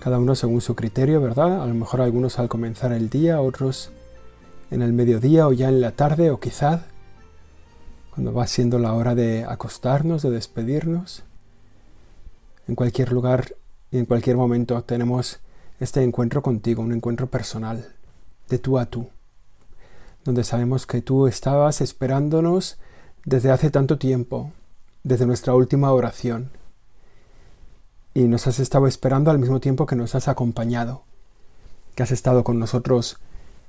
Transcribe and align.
cada 0.00 0.18
uno 0.18 0.34
según 0.34 0.62
su 0.62 0.74
criterio, 0.74 1.20
¿verdad? 1.20 1.62
A 1.62 1.66
lo 1.66 1.74
mejor 1.74 2.00
algunos 2.00 2.38
al 2.38 2.48
comenzar 2.48 2.92
el 2.92 3.10
día, 3.10 3.40
otros 3.40 3.90
en 4.70 4.80
el 4.82 4.94
mediodía 4.94 5.46
o 5.46 5.52
ya 5.52 5.68
en 5.68 5.80
la 5.80 5.92
tarde 5.92 6.30
o 6.30 6.40
quizás 6.40 6.80
cuando 8.10 8.32
va 8.32 8.46
siendo 8.46 8.78
la 8.78 8.94
hora 8.94 9.14
de 9.14 9.44
acostarnos, 9.44 10.22
de 10.22 10.30
despedirnos. 10.30 11.22
En 12.66 12.74
cualquier 12.74 13.12
lugar 13.12 13.54
y 13.90 13.98
en 13.98 14.06
cualquier 14.06 14.36
momento 14.36 14.82
tenemos 14.82 15.40
este 15.80 16.02
encuentro 16.02 16.42
contigo, 16.42 16.82
un 16.82 16.92
encuentro 16.92 17.26
personal, 17.26 17.92
de 18.48 18.58
tú 18.58 18.78
a 18.78 18.86
tú, 18.86 19.10
donde 20.24 20.44
sabemos 20.44 20.86
que 20.86 21.02
tú 21.02 21.26
estabas 21.26 21.80
esperándonos 21.82 22.78
desde 23.24 23.50
hace 23.50 23.70
tanto 23.70 23.98
tiempo, 23.98 24.50
desde 25.04 25.26
nuestra 25.26 25.54
última 25.54 25.92
oración 25.92 26.50
y 28.14 28.22
nos 28.22 28.46
has 28.46 28.58
estado 28.58 28.86
esperando 28.86 29.30
al 29.30 29.38
mismo 29.38 29.60
tiempo 29.60 29.86
que 29.86 29.96
nos 29.96 30.14
has 30.14 30.28
acompañado, 30.28 31.02
que 31.94 32.02
has 32.02 32.10
estado 32.10 32.44
con 32.44 32.58
nosotros 32.58 33.18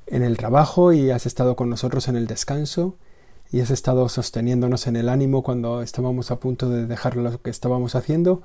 en 0.07 0.23
el 0.23 0.37
trabajo 0.37 0.93
y 0.93 1.11
has 1.11 1.25
estado 1.25 1.55
con 1.55 1.69
nosotros 1.69 2.07
en 2.07 2.15
el 2.15 2.27
descanso 2.27 2.95
y 3.51 3.61
has 3.61 3.69
estado 3.69 4.07
sosteniéndonos 4.09 4.87
en 4.87 4.95
el 4.95 5.09
ánimo 5.09 5.43
cuando 5.43 5.81
estábamos 5.81 6.31
a 6.31 6.39
punto 6.39 6.69
de 6.69 6.87
dejar 6.87 7.17
lo 7.17 7.41
que 7.41 7.49
estábamos 7.49 7.95
haciendo 7.95 8.41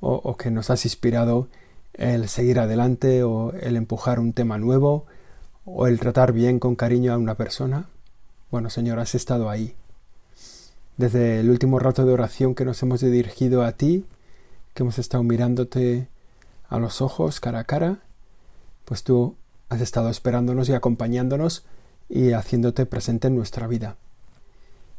o, 0.00 0.36
que 0.36 0.50
nos 0.50 0.70
has 0.70 0.84
inspirado 0.84 1.48
el 1.94 2.28
seguir 2.28 2.58
adelante 2.58 3.22
o 3.22 3.52
el 3.52 3.76
empujar 3.76 4.18
un 4.18 4.32
tema 4.32 4.56
nuevo 4.56 5.06
o 5.64 5.86
el 5.86 6.00
tratar 6.00 6.32
bien 6.32 6.58
con 6.58 6.74
cariño 6.74 7.12
a 7.12 7.18
una 7.18 7.34
persona. 7.34 7.86
Bueno, 8.50 8.70
Señor, 8.70 8.98
has 8.98 9.14
estado 9.14 9.50
ahí. 9.50 9.74
Desde 10.96 11.40
el 11.40 11.50
último 11.50 11.78
rato 11.78 12.04
de 12.04 12.12
oración 12.12 12.54
que 12.54 12.64
nos 12.64 12.82
hemos 12.82 13.00
dirigido 13.00 13.62
a 13.62 13.72
ti, 13.72 14.04
que 14.74 14.82
hemos 14.82 14.98
estado 14.98 15.22
mirándote 15.22 16.08
a 16.68 16.78
los 16.78 17.00
ojos 17.00 17.40
cara 17.40 17.60
a 17.60 17.64
cara, 17.64 17.98
pues 18.84 19.02
tú 19.02 19.36
has 19.68 19.80
estado 19.80 20.08
esperándonos 20.08 20.68
y 20.68 20.74
acompañándonos 20.74 21.64
y 22.08 22.32
haciéndote 22.32 22.86
presente 22.86 23.28
en 23.28 23.36
nuestra 23.36 23.66
vida. 23.66 23.96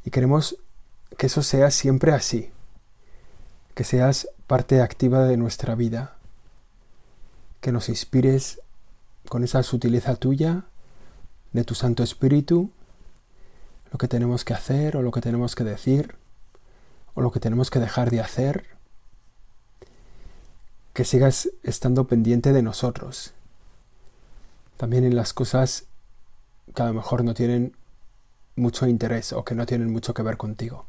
Y 0.06 0.12
queremos 0.12 0.58
que 1.18 1.28
eso 1.28 1.44
sea 1.44 1.72
siempre 1.72 2.14
así, 2.14 2.52
que 3.76 3.84
seas 3.84 4.28
parte 4.48 4.82
activa 4.82 5.26
de 5.26 5.38
nuestra 5.38 5.76
vida, 5.76 6.16
que 7.60 7.72
nos 7.72 7.90
inspires 7.90 8.62
con 9.30 9.44
esa 9.44 9.64
sutileza 9.64 10.16
tuya, 10.16 10.66
de 11.54 11.64
tu 11.64 11.76
Santo 11.76 12.02
Espíritu, 12.02 12.72
lo 13.92 13.98
que 13.98 14.08
tenemos 14.08 14.46
que 14.46 14.54
hacer 14.54 14.96
o 14.96 15.02
lo 15.02 15.12
que 15.12 15.22
tenemos 15.22 15.56
que 15.56 15.64
decir 15.64 16.16
o 17.14 17.22
lo 17.22 17.32
que 17.32 17.42
tenemos 17.42 17.70
que 17.70 17.80
dejar 17.80 18.10
de 18.10 18.22
hacer 18.22 18.66
que 20.94 21.06
sigas 21.06 21.50
estando 21.64 22.08
pendiente 22.08 22.54
de 22.54 22.62
nosotros. 22.62 23.34
También 24.78 25.04
en 25.04 25.16
las 25.16 25.34
cosas 25.34 25.86
que 26.74 26.82
a 26.82 26.88
lo 26.88 26.94
mejor 26.94 27.24
no 27.24 27.34
tienen 27.34 27.76
mucho 28.56 28.88
interés 28.88 29.34
o 29.34 29.44
que 29.44 29.56
no 29.56 29.66
tienen 29.66 29.92
mucho 29.92 30.14
que 30.14 30.24
ver 30.24 30.38
contigo. 30.38 30.86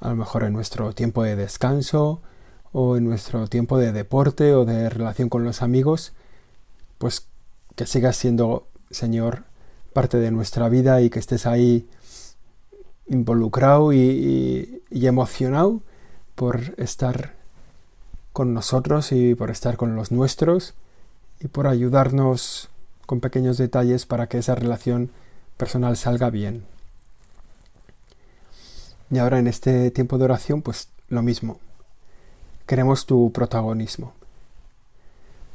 A 0.00 0.10
lo 0.10 0.16
mejor 0.16 0.44
en 0.44 0.52
nuestro 0.52 0.92
tiempo 0.92 1.22
de 1.22 1.36
descanso 1.36 2.20
o 2.72 2.96
en 2.96 3.04
nuestro 3.04 3.46
tiempo 3.48 3.78
de 3.78 3.92
deporte 3.92 4.54
o 4.54 4.64
de 4.64 4.88
relación 4.90 5.28
con 5.28 5.44
los 5.44 5.62
amigos, 5.62 6.12
pues 6.98 7.26
que 7.74 7.86
sigas 7.86 8.16
siendo, 8.16 8.68
Señor, 8.90 9.44
parte 9.92 10.18
de 10.18 10.30
nuestra 10.30 10.68
vida 10.68 11.00
y 11.00 11.10
que 11.10 11.18
estés 11.18 11.46
ahí 11.46 11.88
involucrado 13.06 13.92
y, 13.92 14.82
y 14.90 15.06
emocionado 15.06 15.80
por 16.34 16.74
estar 16.78 17.34
con 18.34 18.52
nosotros 18.52 19.12
y 19.12 19.36
por 19.36 19.50
estar 19.52 19.76
con 19.76 19.94
los 19.94 20.10
nuestros 20.10 20.74
y 21.38 21.46
por 21.46 21.68
ayudarnos 21.68 22.68
con 23.06 23.20
pequeños 23.20 23.58
detalles 23.58 24.06
para 24.06 24.26
que 24.26 24.38
esa 24.38 24.56
relación 24.56 25.10
personal 25.56 25.96
salga 25.96 26.30
bien. 26.30 26.66
Y 29.08 29.18
ahora 29.18 29.38
en 29.38 29.46
este 29.46 29.92
tiempo 29.92 30.18
de 30.18 30.24
oración, 30.24 30.62
pues 30.62 30.88
lo 31.08 31.22
mismo. 31.22 31.60
Queremos 32.66 33.06
tu 33.06 33.30
protagonismo. 33.30 34.14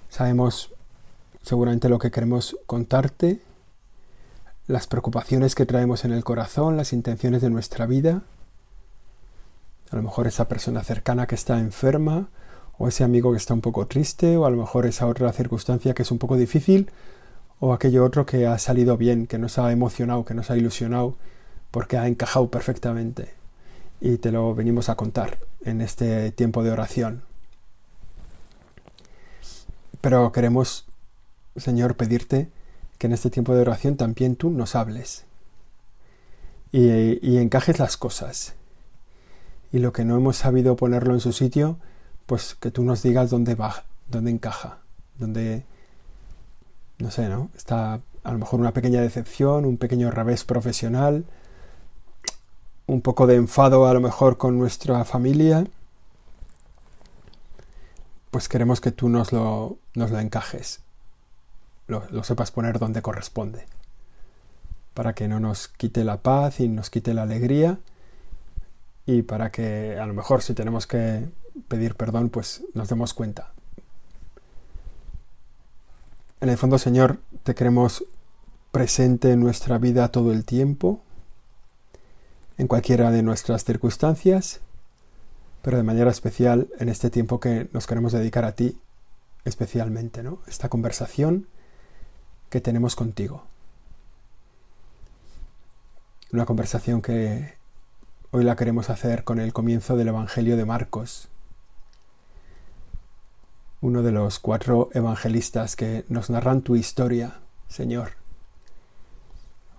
Sabemos 0.09 0.71
seguramente 1.43 1.89
lo 1.89 1.99
que 1.99 2.11
queremos 2.11 2.55
contarte, 2.65 3.41
las 4.67 4.87
preocupaciones 4.87 5.53
que 5.53 5.65
traemos 5.65 6.05
en 6.05 6.13
el 6.13 6.23
corazón, 6.23 6.77
las 6.77 6.93
intenciones 6.93 7.41
de 7.41 7.49
nuestra 7.49 7.85
vida. 7.87 8.21
A 9.91 9.97
lo 9.97 10.01
mejor 10.01 10.27
esa 10.27 10.47
persona 10.47 10.81
cercana 10.81 11.27
que 11.27 11.35
está 11.35 11.59
enferma, 11.59 12.29
o 12.79 12.87
ese 12.87 13.03
amigo 13.03 13.31
que 13.31 13.37
está 13.37 13.53
un 13.53 13.61
poco 13.61 13.85
triste, 13.87 14.37
o 14.37 14.45
a 14.45 14.49
lo 14.49 14.55
mejor 14.55 14.85
esa 14.85 15.05
otra 15.05 15.31
circunstancia 15.33 15.93
que 15.93 16.03
es 16.03 16.11
un 16.11 16.17
poco 16.17 16.37
difícil, 16.37 16.89
o 17.59 17.73
aquello 17.73 18.05
otro 18.05 18.25
que 18.25 18.47
ha 18.47 18.57
salido 18.57 18.95
bien, 18.95 19.27
que 19.27 19.37
nos 19.37 19.59
ha 19.59 19.71
emocionado, 19.73 20.23
que 20.23 20.33
nos 20.33 20.49
ha 20.49 20.55
ilusionado, 20.55 21.17
porque 21.71 21.97
ha 21.97 22.07
encajado 22.07 22.49
perfectamente. 22.49 23.33
Y 23.99 24.17
te 24.17 24.31
lo 24.31 24.55
venimos 24.55 24.87
a 24.87 24.95
contar 24.95 25.39
en 25.61 25.81
este 25.81 26.31
tiempo 26.31 26.63
de 26.63 26.71
oración. 26.71 27.23
Pero 29.99 30.31
queremos, 30.31 30.85
Señor, 31.57 31.97
pedirte 31.97 32.47
que 32.97 33.07
en 33.07 33.13
este 33.13 33.29
tiempo 33.29 33.53
de 33.53 33.61
oración 33.61 33.97
también 33.97 34.37
tú 34.37 34.51
nos 34.51 34.75
hables 34.75 35.25
y, 36.71 36.87
y 37.27 37.39
encajes 37.39 37.77
las 37.77 37.97
cosas. 37.97 38.53
Y 39.73 39.79
lo 39.79 39.91
que 39.91 40.05
no 40.05 40.15
hemos 40.15 40.37
sabido 40.37 40.77
ponerlo 40.77 41.13
en 41.13 41.19
su 41.19 41.33
sitio, 41.33 41.77
pues 42.29 42.53
que 42.53 42.69
tú 42.69 42.83
nos 42.83 43.01
digas 43.01 43.31
dónde 43.31 43.55
va, 43.55 43.85
dónde 44.07 44.29
encaja, 44.29 44.77
dónde, 45.17 45.65
no 46.99 47.09
sé, 47.09 47.27
¿no? 47.27 47.49
Está 47.57 48.01
a 48.23 48.31
lo 48.31 48.37
mejor 48.37 48.59
una 48.59 48.71
pequeña 48.71 49.01
decepción, 49.01 49.65
un 49.65 49.77
pequeño 49.77 50.11
revés 50.11 50.43
profesional, 50.43 51.25
un 52.85 53.01
poco 53.01 53.25
de 53.25 53.33
enfado 53.33 53.87
a 53.87 53.93
lo 53.95 53.99
mejor 53.99 54.37
con 54.37 54.59
nuestra 54.59 55.03
familia, 55.05 55.65
pues 58.29 58.47
queremos 58.47 58.79
que 58.79 58.91
tú 58.91 59.09
nos 59.09 59.33
lo, 59.33 59.79
nos 59.95 60.11
lo 60.11 60.19
encajes, 60.19 60.81
lo, 61.87 62.03
lo 62.11 62.23
sepas 62.23 62.51
poner 62.51 62.77
donde 62.77 63.01
corresponde, 63.01 63.65
para 64.93 65.13
que 65.15 65.27
no 65.27 65.39
nos 65.39 65.67
quite 65.67 66.03
la 66.03 66.17
paz 66.17 66.59
y 66.59 66.67
nos 66.67 66.91
quite 66.91 67.15
la 67.15 67.23
alegría, 67.23 67.79
y 69.07 69.23
para 69.23 69.51
que 69.51 69.97
a 69.99 70.05
lo 70.05 70.13
mejor 70.13 70.43
si 70.43 70.53
tenemos 70.53 70.85
que 70.85 71.27
pedir 71.67 71.95
perdón, 71.95 72.29
pues 72.29 72.63
nos 72.73 72.89
demos 72.89 73.13
cuenta. 73.13 73.53
En 76.41 76.49
el 76.49 76.57
fondo, 76.57 76.77
Señor, 76.77 77.19
te 77.43 77.53
queremos 77.53 78.05
presente 78.71 79.31
en 79.31 79.39
nuestra 79.39 79.77
vida 79.77 80.09
todo 80.09 80.31
el 80.31 80.45
tiempo, 80.45 81.01
en 82.57 82.67
cualquiera 82.67 83.11
de 83.11 83.23
nuestras 83.23 83.63
circunstancias, 83.63 84.61
pero 85.61 85.77
de 85.77 85.83
manera 85.83 86.11
especial 86.11 86.69
en 86.79 86.89
este 86.89 87.09
tiempo 87.09 87.39
que 87.39 87.69
nos 87.73 87.87
queremos 87.87 88.13
dedicar 88.13 88.45
a 88.45 88.53
ti 88.53 88.79
especialmente, 89.45 90.23
¿no? 90.23 90.39
Esta 90.47 90.69
conversación 90.69 91.47
que 92.49 92.61
tenemos 92.61 92.95
contigo. 92.95 93.45
Una 96.31 96.45
conversación 96.45 97.01
que 97.01 97.53
hoy 98.31 98.43
la 98.43 98.55
queremos 98.55 98.89
hacer 98.89 99.23
con 99.23 99.39
el 99.39 99.53
comienzo 99.53 99.97
del 99.97 100.09
Evangelio 100.09 100.57
de 100.57 100.65
Marcos, 100.65 101.28
uno 103.81 104.03
de 104.03 104.11
los 104.11 104.39
cuatro 104.39 104.89
evangelistas 104.93 105.75
que 105.75 106.05
nos 106.09 106.29
narran 106.29 106.61
tu 106.61 106.75
historia, 106.75 107.39
Señor. 107.67 108.11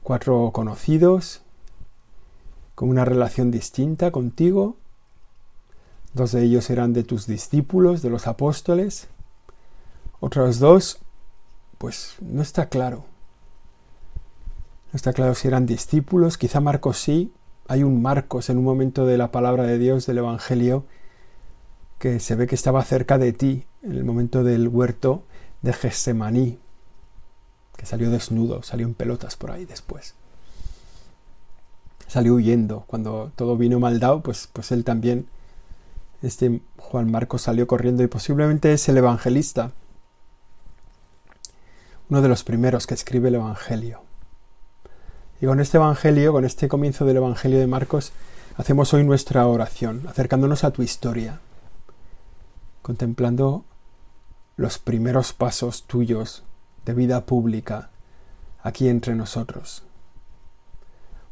Cuatro 0.02 0.50
conocidos, 0.52 1.43
con 2.75 2.88
una 2.88 3.05
relación 3.05 3.50
distinta 3.50 4.11
contigo. 4.11 4.76
Dos 6.14 6.32
de 6.32 6.43
ellos 6.43 6.70
eran 6.70 6.94
de 6.94 7.05
tus 7.05 7.26
discípulos, 7.26 8.00
de 8.00 8.08
los 8.08 8.26
apóstoles. 8.26 9.08
Otros 10.19 10.58
dos, 10.58 11.00
pues 11.76 12.17
no 12.20 12.41
está 12.41 12.70
claro. 12.70 13.05
No 14.93 14.97
está 14.97 15.12
claro 15.12 15.35
si 15.35 15.47
eran 15.47 15.67
discípulos, 15.67 16.38
quizá 16.38 16.61
Marcos 16.61 16.99
sí. 16.99 17.32
Hay 17.69 17.82
un 17.82 18.00
Marcos 18.00 18.49
en 18.49 18.56
un 18.56 18.64
momento 18.64 19.05
de 19.05 19.19
la 19.19 19.31
palabra 19.31 19.64
de 19.64 19.79
Dios 19.79 20.06
del 20.06 20.19
Evangelio 20.19 20.85
que 22.00 22.19
se 22.19 22.35
ve 22.35 22.47
que 22.47 22.55
estaba 22.55 22.82
cerca 22.82 23.19
de 23.19 23.35
ti 23.35 23.67
en 23.82 23.93
el 23.93 24.05
momento 24.05 24.43
del 24.43 24.69
huerto 24.69 25.23
de 25.61 25.75
Getsemaní, 25.75 26.58
que 27.76 27.85
salió 27.85 28.11
desnudo, 28.11 28.62
salió 28.62 28.87
en 28.87 28.94
pelotas 28.94 29.37
por 29.37 29.50
ahí 29.50 29.67
después. 29.67 30.14
Salió 32.08 32.35
huyendo. 32.35 32.85
Cuando 32.87 33.31
todo 33.37 33.58
vino 33.58 33.79
mal 33.79 34.00
dado, 34.00 34.23
pues, 34.23 34.49
pues 34.50 34.73
él 34.73 34.82
también, 34.82 35.26
este 36.23 36.62
Juan 36.79 37.11
Marcos 37.11 37.43
salió 37.43 37.67
corriendo 37.67 38.02
y 38.02 38.06
posiblemente 38.06 38.73
es 38.73 38.88
el 38.88 38.97
evangelista, 38.97 39.73
uno 42.08 42.23
de 42.23 42.29
los 42.29 42.44
primeros 42.44 42.87
que 42.87 42.94
escribe 42.94 43.29
el 43.29 43.37
Evangelio. 43.37 44.00
Y 45.41 45.47
con 45.47 45.61
este 45.61 45.76
Evangelio, 45.76 46.32
con 46.32 46.44
este 46.47 46.67
comienzo 46.67 47.05
del 47.05 47.19
Evangelio 47.19 47.58
de 47.58 47.67
Marcos, 47.67 48.12
hacemos 48.56 48.93
hoy 48.94 49.05
nuestra 49.05 49.47
oración, 49.47 50.02
acercándonos 50.08 50.64
a 50.64 50.73
tu 50.73 50.82
historia, 50.82 51.41
contemplando 52.82 53.65
los 54.56 54.79
primeros 54.79 55.32
pasos 55.32 55.85
tuyos 55.85 56.44
de 56.85 56.94
vida 56.94 57.25
pública 57.27 57.91
aquí 58.62 58.88
entre 58.88 59.15
nosotros. 59.15 59.85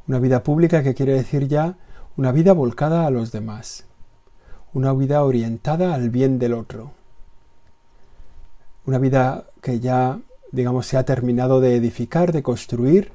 Una 0.07 0.19
vida 0.19 0.43
pública 0.43 0.83
que 0.83 0.95
quiere 0.95 1.13
decir 1.13 1.49
ya 1.49 1.77
una 2.17 2.33
vida 2.33 2.53
volcada 2.53 3.07
a 3.07 3.11
los 3.11 3.31
demás, 3.31 3.85
una 4.73 4.93
vida 4.93 5.23
orientada 5.23 5.95
al 5.95 6.11
bien 6.11 6.39
del 6.39 6.55
otro, 6.55 6.93
una 8.87 8.99
vida 8.99 9.45
que 9.61 9.81
ya, 9.81 10.19
digamos, 10.51 10.87
se 10.87 10.97
ha 10.97 11.05
terminado 11.05 11.61
de 11.61 11.77
edificar, 11.77 12.33
de 12.33 12.43
construir, 12.43 13.13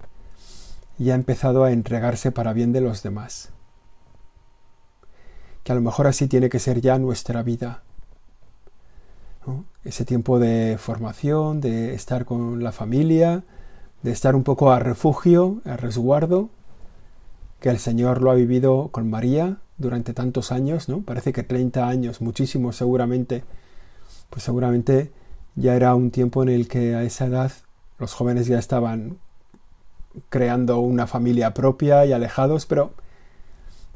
y 1.00 1.09
ha 1.09 1.15
empezado 1.15 1.63
a 1.63 1.71
entregarse 1.71 2.31
para 2.31 2.53
bien 2.53 2.71
de 2.71 2.81
los 2.81 3.01
demás. 3.03 3.50
Que 5.63 5.71
a 5.71 5.75
lo 5.75 5.81
mejor 5.81 6.07
así 6.07 6.27
tiene 6.27 6.50
que 6.50 6.59
ser 6.59 6.81
ya 6.81 7.00
nuestra 7.00 7.41
vida, 7.41 7.83
ese 9.83 10.05
tiempo 10.05 10.39
de 10.39 10.77
formación, 10.79 11.61
de 11.61 11.93
estar 11.93 12.25
con 12.25 12.63
la 12.63 12.71
familia, 12.71 13.43
de 14.01 14.11
estar 14.11 14.35
un 14.35 14.43
poco 14.43 14.71
a 14.71 14.79
refugio, 14.79 15.61
a 15.65 15.77
resguardo, 15.77 16.49
que 17.59 17.69
el 17.69 17.79
Señor 17.79 18.21
lo 18.21 18.31
ha 18.31 18.35
vivido 18.35 18.89
con 18.91 19.09
María 19.09 19.57
durante 19.77 20.13
tantos 20.13 20.51
años, 20.51 20.89
¿no? 20.89 21.01
Parece 21.01 21.33
que 21.33 21.43
30 21.43 21.87
años, 21.87 22.21
muchísimo 22.21 22.73
seguramente, 22.73 23.43
pues 24.29 24.43
seguramente 24.43 25.11
ya 25.55 25.75
era 25.75 25.95
un 25.95 26.11
tiempo 26.11 26.43
en 26.43 26.49
el 26.49 26.67
que 26.67 26.95
a 26.95 27.03
esa 27.03 27.25
edad 27.25 27.51
los 27.99 28.13
jóvenes 28.13 28.47
ya 28.47 28.59
estaban 28.59 29.17
creando 30.29 30.79
una 30.79 31.07
familia 31.07 31.53
propia 31.53 32.05
y 32.05 32.13
alejados, 32.13 32.65
pero 32.65 32.93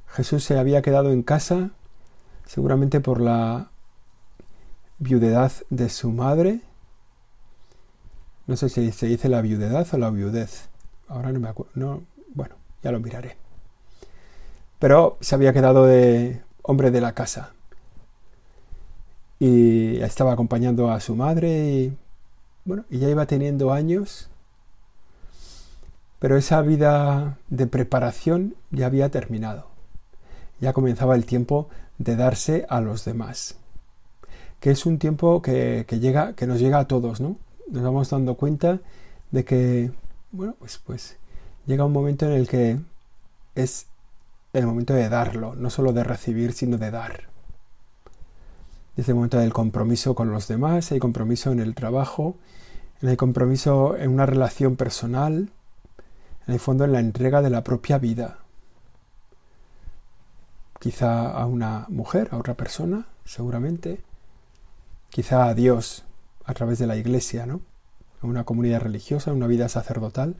Jesús 0.07 0.43
se 0.43 0.57
había 0.57 0.81
quedado 0.81 1.11
en 1.11 1.23
casa, 1.23 1.71
seguramente 2.45 3.01
por 3.01 3.21
la 3.21 3.69
viudedad 4.99 5.51
de 5.69 5.89
su 5.89 6.11
madre. 6.11 6.61
No 8.45 8.55
sé 8.55 8.69
si 8.69 8.91
se 8.91 9.07
dice 9.07 9.29
la 9.29 9.41
viudedad 9.41 9.87
o 9.91 9.97
la 9.97 10.09
viudez. 10.09 10.69
Ahora 11.07 11.31
no 11.31 11.39
me 11.39 11.49
acuerdo. 11.49 11.71
No, 11.75 12.03
bueno, 12.33 12.55
ya 12.83 12.91
lo 12.91 12.99
miraré. 12.99 13.37
Pero 14.79 15.17
se 15.21 15.35
había 15.35 15.53
quedado 15.53 15.85
de 15.85 16.41
hombre 16.61 16.91
de 16.91 17.01
la 17.01 17.13
casa. 17.13 17.51
Y 19.39 19.97
estaba 20.01 20.33
acompañando 20.33 20.91
a 20.91 20.99
su 20.99 21.15
madre 21.15 21.49
y 21.49 21.97
bueno, 22.65 22.85
y 22.89 22.99
ya 22.99 23.09
iba 23.09 23.25
teniendo 23.25 23.71
años. 23.71 24.29
Pero 26.19 26.37
esa 26.37 26.61
vida 26.61 27.37
de 27.49 27.67
preparación 27.67 28.55
ya 28.71 28.87
había 28.87 29.09
terminado. 29.09 29.67
Ya 30.59 30.73
comenzaba 30.73 31.15
el 31.15 31.25
tiempo 31.25 31.69
de 31.99 32.15
darse 32.15 32.65
a 32.69 32.81
los 32.81 33.05
demás 33.05 33.57
que 34.59 34.71
es 34.71 34.85
un 34.85 34.97
tiempo 34.97 35.41
que, 35.41 35.85
llega, 35.99 36.33
que 36.33 36.47
nos 36.47 36.59
llega 36.59 36.79
a 36.79 36.87
todos, 36.87 37.21
¿no? 37.21 37.37
Nos 37.69 37.83
vamos 37.83 38.09
dando 38.09 38.35
cuenta 38.35 38.79
de 39.31 39.45
que, 39.45 39.91
bueno, 40.31 40.55
pues, 40.59 40.79
pues 40.83 41.17
llega 41.65 41.85
un 41.85 41.91
momento 41.91 42.25
en 42.25 42.31
el 42.31 42.47
que 42.47 42.79
es 43.55 43.87
el 44.53 44.65
momento 44.65 44.93
de 44.93 45.09
darlo, 45.09 45.55
no 45.55 45.69
solo 45.69 45.93
de 45.93 46.03
recibir, 46.03 46.53
sino 46.53 46.77
de 46.77 46.91
dar. 46.91 47.27
Es 48.95 49.07
el 49.09 49.15
momento 49.15 49.37
del 49.37 49.53
compromiso 49.53 50.15
con 50.15 50.31
los 50.31 50.47
demás, 50.47 50.91
hay 50.91 50.99
compromiso 50.99 51.51
en 51.51 51.59
el 51.59 51.75
trabajo, 51.75 52.35
hay 53.03 53.15
compromiso 53.15 53.95
en 53.95 54.09
una 54.09 54.25
relación 54.25 54.75
personal, 54.75 55.51
en 56.47 56.53
el 56.53 56.59
fondo 56.59 56.85
en 56.85 56.93
la 56.93 56.99
entrega 56.99 57.41
de 57.41 57.51
la 57.51 57.63
propia 57.63 57.99
vida. 57.99 58.39
Quizá 60.79 61.29
a 61.29 61.45
una 61.45 61.85
mujer, 61.89 62.29
a 62.31 62.37
otra 62.37 62.55
persona, 62.55 63.05
seguramente, 63.25 64.01
quizá 65.09 65.47
a 65.47 65.53
Dios 65.53 66.03
a 66.45 66.53
través 66.53 66.79
de 66.79 66.87
la 66.87 66.95
iglesia, 66.95 67.45
¿no? 67.45 67.61
A 68.21 68.27
una 68.27 68.43
comunidad 68.43 68.81
religiosa, 68.81 69.33
una 69.33 69.47
vida 69.47 69.69
sacerdotal. 69.69 70.35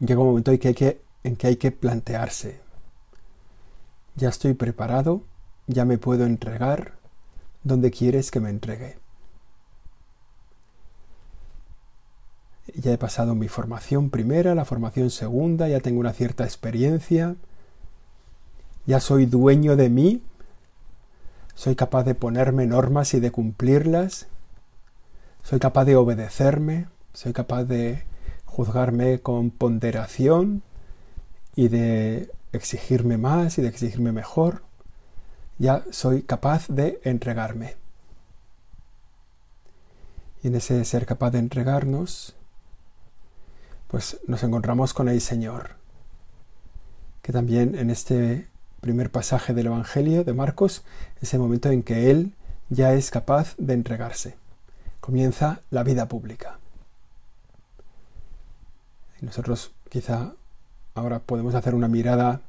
Llega 0.00 0.20
un 0.20 0.28
momento 0.28 0.50
en 0.50 0.58
que 0.58 0.68
hay 0.68 0.74
que, 0.74 1.00
en 1.22 1.36
que, 1.36 1.46
hay 1.46 1.56
que 1.56 1.70
plantearse. 1.70 2.60
Ya 4.16 4.28
estoy 4.28 4.54
preparado, 4.54 5.22
ya 5.66 5.84
me 5.84 5.98
puedo 5.98 6.26
entregar. 6.26 6.94
¿Dónde 7.62 7.90
quieres 7.90 8.30
que 8.30 8.40
me 8.40 8.50
entregue? 8.50 8.98
Ya 12.74 12.92
he 12.92 12.98
pasado 12.98 13.34
mi 13.34 13.48
formación 13.48 14.10
primera, 14.10 14.54
la 14.54 14.64
formación 14.64 15.10
segunda, 15.10 15.68
ya 15.68 15.80
tengo 15.80 16.00
una 16.00 16.12
cierta 16.12 16.44
experiencia. 16.44 17.36
Ya 18.86 19.00
soy 19.00 19.26
dueño 19.26 19.76
de 19.76 19.88
mí, 19.88 20.22
soy 21.54 21.76
capaz 21.76 22.04
de 22.04 22.14
ponerme 22.14 22.66
normas 22.66 23.14
y 23.14 23.20
de 23.20 23.30
cumplirlas. 23.30 24.26
Soy 25.42 25.58
capaz 25.60 25.84
de 25.84 25.96
obedecerme. 25.96 26.88
Soy 27.12 27.32
capaz 27.32 27.64
de 27.64 28.04
juzgarme 28.44 29.20
con 29.20 29.50
ponderación 29.50 30.62
y 31.54 31.68
de 31.68 32.30
exigirme 32.52 33.18
más 33.18 33.58
y 33.58 33.62
de 33.62 33.68
exigirme 33.68 34.12
mejor. 34.12 34.62
Ya 35.58 35.84
soy 35.90 36.22
capaz 36.22 36.66
de 36.68 37.00
entregarme. 37.04 37.76
Y 40.42 40.48
en 40.48 40.56
ese 40.56 40.84
ser 40.84 41.06
capaz 41.06 41.30
de 41.30 41.38
entregarnos, 41.38 42.34
pues 43.88 44.18
nos 44.26 44.42
encontramos 44.42 44.92
con 44.92 45.08
el 45.08 45.20
Señor, 45.20 45.76
que 47.22 47.32
también 47.32 47.76
en 47.76 47.90
este 47.90 48.48
primer 48.84 49.10
pasaje 49.10 49.54
del 49.54 49.68
Evangelio 49.68 50.24
de 50.24 50.34
Marcos 50.34 50.82
es 51.22 51.32
el 51.32 51.40
momento 51.40 51.70
en 51.70 51.82
que 51.82 52.10
Él 52.10 52.34
ya 52.68 52.92
es 52.92 53.10
capaz 53.10 53.54
de 53.56 53.72
entregarse. 53.72 54.36
Comienza 55.00 55.62
la 55.70 55.82
vida 55.82 56.06
pública. 56.06 56.58
Y 59.22 59.24
nosotros 59.24 59.72
quizá 59.88 60.34
ahora 60.94 61.20
podemos 61.20 61.54
hacer 61.54 61.74
una 61.74 61.88
mirada 61.88 62.42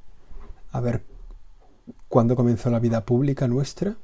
a 0.73 0.81
ver 0.81 1.03
cuándo 2.09 2.35
comenzó 2.35 2.69
la 2.69 2.79
vida 2.79 3.05
pública 3.05 3.47
nuestra, 3.47 3.95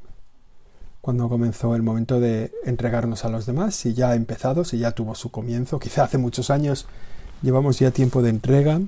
cuándo 1.01 1.27
comenzó 1.27 1.75
el 1.75 1.83
momento 1.83 2.21
de 2.21 2.53
entregarnos 2.63 3.25
a 3.25 3.29
los 3.29 3.45
demás, 3.45 3.75
si 3.75 3.93
ya 3.93 4.11
ha 4.11 4.15
empezado, 4.15 4.63
si 4.63 4.77
ya 4.77 4.91
tuvo 4.91 5.15
su 5.15 5.31
comienzo, 5.31 5.81
quizá 5.81 6.05
hace 6.05 6.17
muchos 6.17 6.50
años 6.50 6.88
llevamos 7.41 7.77
ya 7.79 7.91
tiempo 7.91 8.21
de 8.21 8.29
entrega, 8.29 8.79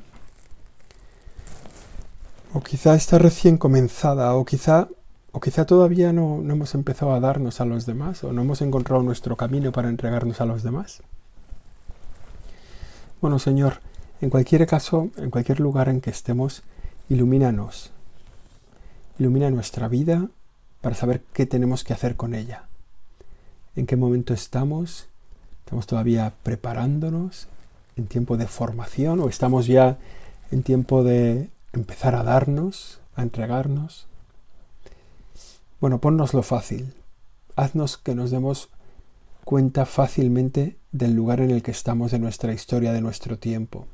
o 2.53 2.62
quizá 2.62 2.95
está 2.95 3.17
recién 3.17 3.57
comenzada, 3.57 4.36
o 4.36 4.45
quizá, 4.45 4.88
o 5.31 5.39
quizá 5.39 5.65
todavía 5.65 6.13
no, 6.13 6.39
no 6.41 6.53
hemos 6.53 6.75
empezado 6.75 7.13
a 7.13 7.19
darnos 7.19 7.60
a 7.62 7.65
los 7.65 7.86
demás, 7.86 8.24
o 8.24 8.31
no 8.31 8.43
hemos 8.43 8.62
encontrado 8.62 9.01
nuestro 9.01 9.36
camino 9.36 9.72
para 9.72 9.89
entregarnos 9.89 10.39
a 10.39 10.45
los 10.45 10.62
demás. 10.62 11.01
Bueno, 13.22 13.39
Señor, 13.39 13.79
en 14.22 14.29
cualquier 14.29 14.67
caso, 14.67 15.10
en 15.17 15.31
cualquier 15.31 15.60
lugar 15.60 15.89
en 15.89 16.00
que 16.00 16.10
estemos, 16.10 16.62
ilumínanos. 17.10 17.91
Ilumina 19.17 19.50
nuestra 19.50 19.88
vida 19.88 20.27
para 20.81 20.95
saber 20.95 21.24
qué 21.33 21.45
tenemos 21.45 21.83
que 21.83 21.93
hacer 21.93 22.15
con 22.15 22.36
ella. 22.36 22.67
En 23.75 23.86
qué 23.86 23.95
momento 23.95 24.33
estamos. 24.33 25.07
Estamos 25.63 25.88
todavía 25.88 26.33
preparándonos 26.43 27.48
en 27.95 28.07
tiempo 28.07 28.38
de 28.38 28.48
formación 28.48 29.19
o 29.22 29.29
estamos 29.29 29.65
ya 29.67 29.98
en 30.51 30.63
tiempo 30.63 31.03
de 31.03 31.50
empezar 31.74 32.15
a 32.15 32.24
darnos, 32.24 33.01
a 33.15 33.24
entregarnos. 33.24 34.08
Bueno, 35.82 36.00
ponnoslo 36.00 36.44
fácil. 36.44 36.94
Haznos 37.56 37.98
que 37.98 38.15
nos 38.15 38.32
demos 38.32 38.70
cuenta 39.44 39.86
fácilmente 39.86 40.77
del 40.92 41.13
lugar 41.13 41.42
en 41.42 41.51
el 41.51 41.62
que 41.62 41.72
estamos 41.72 42.12
de 42.12 42.20
nuestra 42.20 42.53
historia, 42.53 42.94
de 42.94 43.01
nuestro 43.01 43.38
tiempo. 43.38 43.88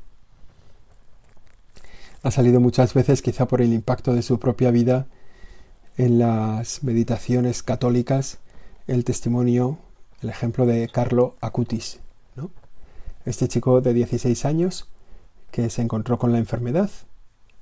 Ha 2.21 2.31
salido 2.31 2.59
muchas 2.59 2.93
veces, 2.93 3.21
quizá 3.21 3.47
por 3.47 3.61
el 3.61 3.73
impacto 3.73 4.13
de 4.13 4.21
su 4.21 4.39
propia 4.39 4.71
vida, 4.71 5.07
en 5.97 6.19
las 6.19 6.83
meditaciones 6.83 7.63
católicas, 7.63 8.39
el 8.87 9.05
testimonio, 9.05 9.77
el 10.21 10.29
ejemplo 10.29 10.65
de 10.65 10.87
Carlo 10.89 11.35
Acutis, 11.41 11.99
¿no? 12.35 12.51
este 13.25 13.47
chico 13.47 13.81
de 13.81 13.93
16 13.93 14.45
años 14.45 14.89
que 15.51 15.69
se 15.69 15.81
encontró 15.81 16.19
con 16.19 16.31
la 16.31 16.37
enfermedad 16.37 16.89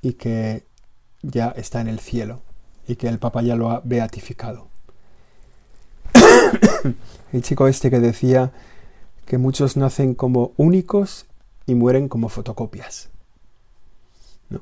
y 0.08 0.14
que 0.14 0.64
ya 1.22 1.50
está 1.50 1.82
en 1.82 1.90
el 1.90 2.00
cielo 2.00 2.40
y 2.88 2.96
que 2.96 3.10
el 3.10 3.20
Papa 3.20 3.42
ya 3.42 3.58
lo 3.58 3.70
ha 3.72 3.82
beatificado. 3.84 4.70
el 7.34 7.42
chico 7.42 7.68
este 7.68 7.90
que 7.90 8.00
decía 8.00 8.54
que 9.26 9.38
muchos 9.38 9.76
nacen 9.76 10.16
como 10.16 10.54
únicos 10.56 11.26
y 11.66 11.76
mueren 11.76 12.08
como 12.08 12.30
fotocopias. 12.30 13.10
¿no? 14.50 14.62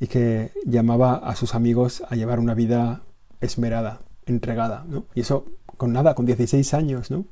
Y 0.00 0.08
que 0.08 0.52
llamaba 0.66 1.14
a 1.14 1.34
sus 1.34 1.54
amigos 1.54 2.02
a 2.10 2.14
llevar 2.14 2.38
una 2.38 2.52
vida 2.52 3.00
esmerada, 3.40 4.00
entregada. 4.26 4.84
¿no? 4.86 5.06
Y 5.14 5.22
eso 5.22 5.46
con 5.78 5.94
nada, 5.94 6.14
con 6.14 6.26
16 6.26 6.74
años, 6.74 7.10
¿no? 7.10 7.24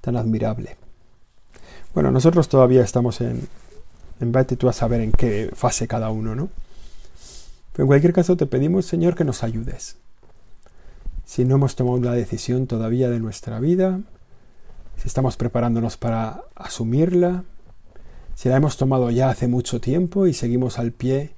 Tan 0.00 0.16
admirable. 0.16 0.76
Bueno, 1.94 2.10
nosotros 2.10 2.48
todavía 2.48 2.82
estamos 2.82 3.20
en, 3.20 3.48
en 4.20 4.32
vete 4.32 4.56
tú 4.56 4.68
a 4.68 4.72
saber 4.72 5.00
en 5.00 5.12
qué 5.12 5.50
fase 5.54 5.88
cada 5.88 6.10
uno, 6.10 6.34
¿no? 6.34 6.48
Pero 7.72 7.84
en 7.84 7.86
cualquier 7.88 8.12
caso 8.12 8.36
te 8.36 8.46
pedimos, 8.46 8.86
Señor, 8.86 9.14
que 9.14 9.24
nos 9.24 9.42
ayudes. 9.42 9.96
Si 11.24 11.44
no 11.44 11.54
hemos 11.54 11.76
tomado 11.76 12.00
la 12.00 12.12
decisión 12.12 12.66
todavía 12.66 13.08
de 13.08 13.20
nuestra 13.20 13.60
vida, 13.60 14.00
si 14.96 15.08
estamos 15.08 15.36
preparándonos 15.36 15.96
para 15.96 16.42
asumirla, 16.54 17.44
si 18.34 18.48
la 18.48 18.56
hemos 18.56 18.76
tomado 18.76 19.10
ya 19.10 19.30
hace 19.30 19.48
mucho 19.48 19.80
tiempo 19.80 20.26
y 20.26 20.34
seguimos 20.34 20.78
al 20.78 20.92
pie 20.92 21.34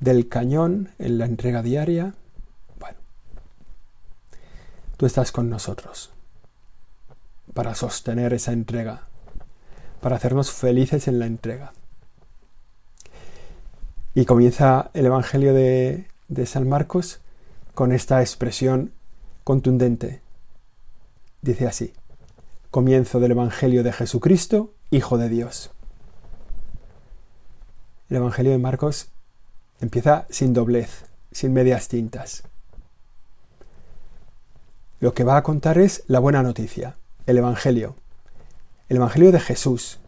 del 0.00 0.28
cañón 0.28 0.90
en 0.98 1.18
la 1.18 1.26
entrega 1.26 1.62
diaria, 1.62 2.14
bueno, 2.78 2.98
tú 4.96 5.06
estás 5.06 5.30
con 5.32 5.50
nosotros 5.50 6.10
para 7.52 7.74
sostener 7.74 8.32
esa 8.32 8.52
entrega, 8.52 9.02
para 10.00 10.16
hacernos 10.16 10.50
felices 10.50 11.08
en 11.08 11.18
la 11.18 11.26
entrega. 11.26 11.72
Y 14.12 14.24
comienza 14.24 14.90
el 14.92 15.06
Evangelio 15.06 15.54
de, 15.54 16.06
San 16.44 16.68
Marcos 16.68 17.20
con 17.74 17.92
esta 17.92 18.20
expresión 18.20 18.92
contundente. 19.44 20.20
Dice 21.42 21.68
así, 21.68 21.92
comienzo 22.72 23.20
del 23.20 23.32
Evangelio 23.32 23.84
de 23.84 23.92
Jesucristo, 23.92 24.72
Hijo 24.90 25.16
de 25.16 25.28
Dios. 25.28 25.70
El 28.08 28.16
Evangelio 28.16 28.50
de 28.50 28.58
Marcos 28.58 29.10
empieza 29.80 30.26
sin 30.28 30.54
doblez, 30.54 31.04
sin 31.30 31.52
medias 31.52 31.86
tintas. 31.86 32.42
Lo 34.98 35.14
que 35.14 35.22
va 35.22 35.36
a 35.36 35.44
contar 35.44 35.78
es 35.78 36.02
la 36.08 36.18
buena 36.18 36.42
noticia, 36.42 36.96
el 37.26 37.38
Evangelio, 37.38 37.94
el 38.88 38.96
Evangelio 38.96 39.30
de 39.30 39.38
Jesús, 39.38 40.00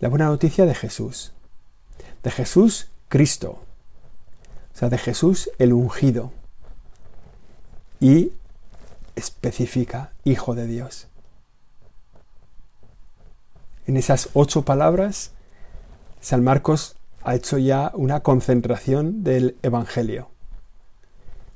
la 0.00 0.10
buena 0.10 0.26
noticia 0.26 0.66
de 0.66 0.74
Jesús 0.74 1.32
de 2.22 2.30
Jesús 2.30 2.88
Cristo, 3.08 3.60
o 4.74 4.78
sea, 4.78 4.88
de 4.88 4.98
Jesús 4.98 5.50
el 5.58 5.72
ungido, 5.72 6.32
y 8.00 8.32
especifica 9.16 10.12
Hijo 10.24 10.54
de 10.54 10.66
Dios. 10.66 11.08
En 13.86 13.96
esas 13.96 14.28
ocho 14.34 14.62
palabras, 14.62 15.32
San 16.20 16.44
Marcos 16.44 16.96
ha 17.24 17.34
hecho 17.34 17.58
ya 17.58 17.90
una 17.94 18.20
concentración 18.20 19.24
del 19.24 19.56
Evangelio. 19.62 20.28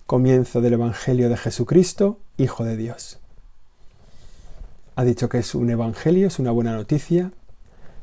Comienzo 0.07 0.61
del 0.61 0.75
Evangelio 0.75 1.29
de 1.29 1.37
Jesucristo, 1.37 2.19
Hijo 2.39 2.65
de 2.65 2.77
Dios. 2.77 3.19
Ha 4.97 5.05
dicho 5.05 5.29
que 5.29 5.39
es 5.39 5.55
un 5.55 5.71
Evangelio, 5.71 6.27
es 6.27 6.39
una 6.39 6.51
buena 6.51 6.75
noticia. 6.75 7.33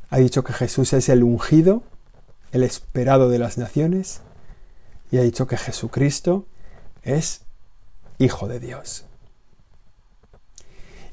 Ha 0.08 0.18
dicho 0.18 0.42
que 0.42 0.52
Jesús 0.52 0.92
es 0.92 1.08
el 1.08 1.22
ungido, 1.22 1.82
el 2.52 2.62
esperado 2.62 3.28
de 3.28 3.38
las 3.38 3.58
naciones, 3.58 4.22
y 5.10 5.18
ha 5.18 5.22
dicho 5.22 5.46
que 5.46 5.56
Jesucristo 5.56 6.46
es 7.02 7.42
Hijo 8.18 8.48
de 8.48 8.60
Dios. 8.60 9.04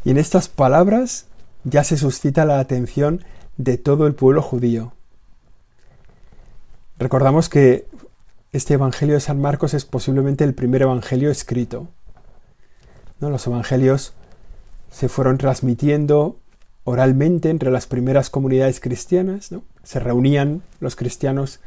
Y 0.03 0.11
en 0.11 0.17
estas 0.17 0.49
palabras 0.49 1.25
ya 1.63 1.83
se 1.83 1.97
suscita 1.97 2.45
la 2.45 2.59
atención 2.59 3.23
de 3.57 3.77
todo 3.77 4.07
el 4.07 4.15
pueblo 4.15 4.41
judío. 4.41 4.93
Recordamos 6.99 7.49
que 7.49 7.87
este 8.51 8.75
Evangelio 8.75 9.15
de 9.15 9.21
San 9.21 9.39
Marcos 9.39 9.73
es 9.73 9.85
posiblemente 9.85 10.43
el 10.43 10.53
primer 10.53 10.81
Evangelio 10.83 11.29
escrito. 11.29 11.87
¿No? 13.19 13.29
Los 13.29 13.47
Evangelios 13.47 14.13
se 14.91 15.09
fueron 15.09 15.37
transmitiendo 15.37 16.39
oralmente 16.83 17.49
entre 17.49 17.71
las 17.71 17.85
primeras 17.87 18.29
comunidades 18.29 18.79
cristianas. 18.79 19.51
¿no? 19.51 19.63
Se 19.87 20.01
reunían 20.01 20.63
los 20.81 20.97
cristianos 20.97 21.61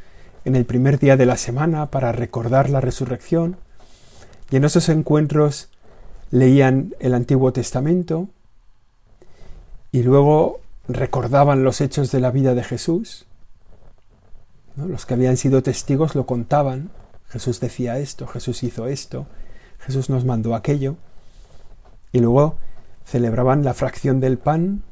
en 0.45 0.55
el 0.55 0.63
primer 0.63 0.99
día 0.99 1.17
de 1.17 1.25
la 1.25 1.37
semana 1.37 1.87
para 1.87 2.11
recordar 2.11 2.69
la 2.69 2.79
resurrección 2.79 3.57
y 4.51 4.57
en 4.57 4.63
esos 4.63 4.89
encuentros 4.89 5.69
leían 6.29 6.93
el 6.99 7.15
Antiguo 7.15 7.51
Testamento 7.51 8.27
y 9.91 10.03
luego 10.03 10.59
recordaban 10.87 11.63
los 11.63 11.81
hechos 11.81 12.11
de 12.11 12.19
la 12.19 12.29
vida 12.29 12.53
de 12.53 12.63
Jesús. 12.63 13.25
Los 14.75 15.07
que 15.07 15.15
habían 15.15 15.35
sido 15.35 15.63
testigos 15.63 16.13
lo 16.13 16.27
contaban. 16.27 16.91
Jesús 17.27 17.59
decía 17.59 17.97
esto, 17.97 18.27
Jesús 18.27 18.61
hizo 18.61 18.85
esto, 18.85 19.25
Jesús 19.79 20.11
nos 20.11 20.25
mandó 20.25 20.53
aquello. 20.53 20.95
Y 22.11 22.19
luego 22.19 22.57
celebraban 23.03 23.63
la 23.63 23.73
fracción 23.73 24.19
del 24.19 24.37
pan 24.37 24.83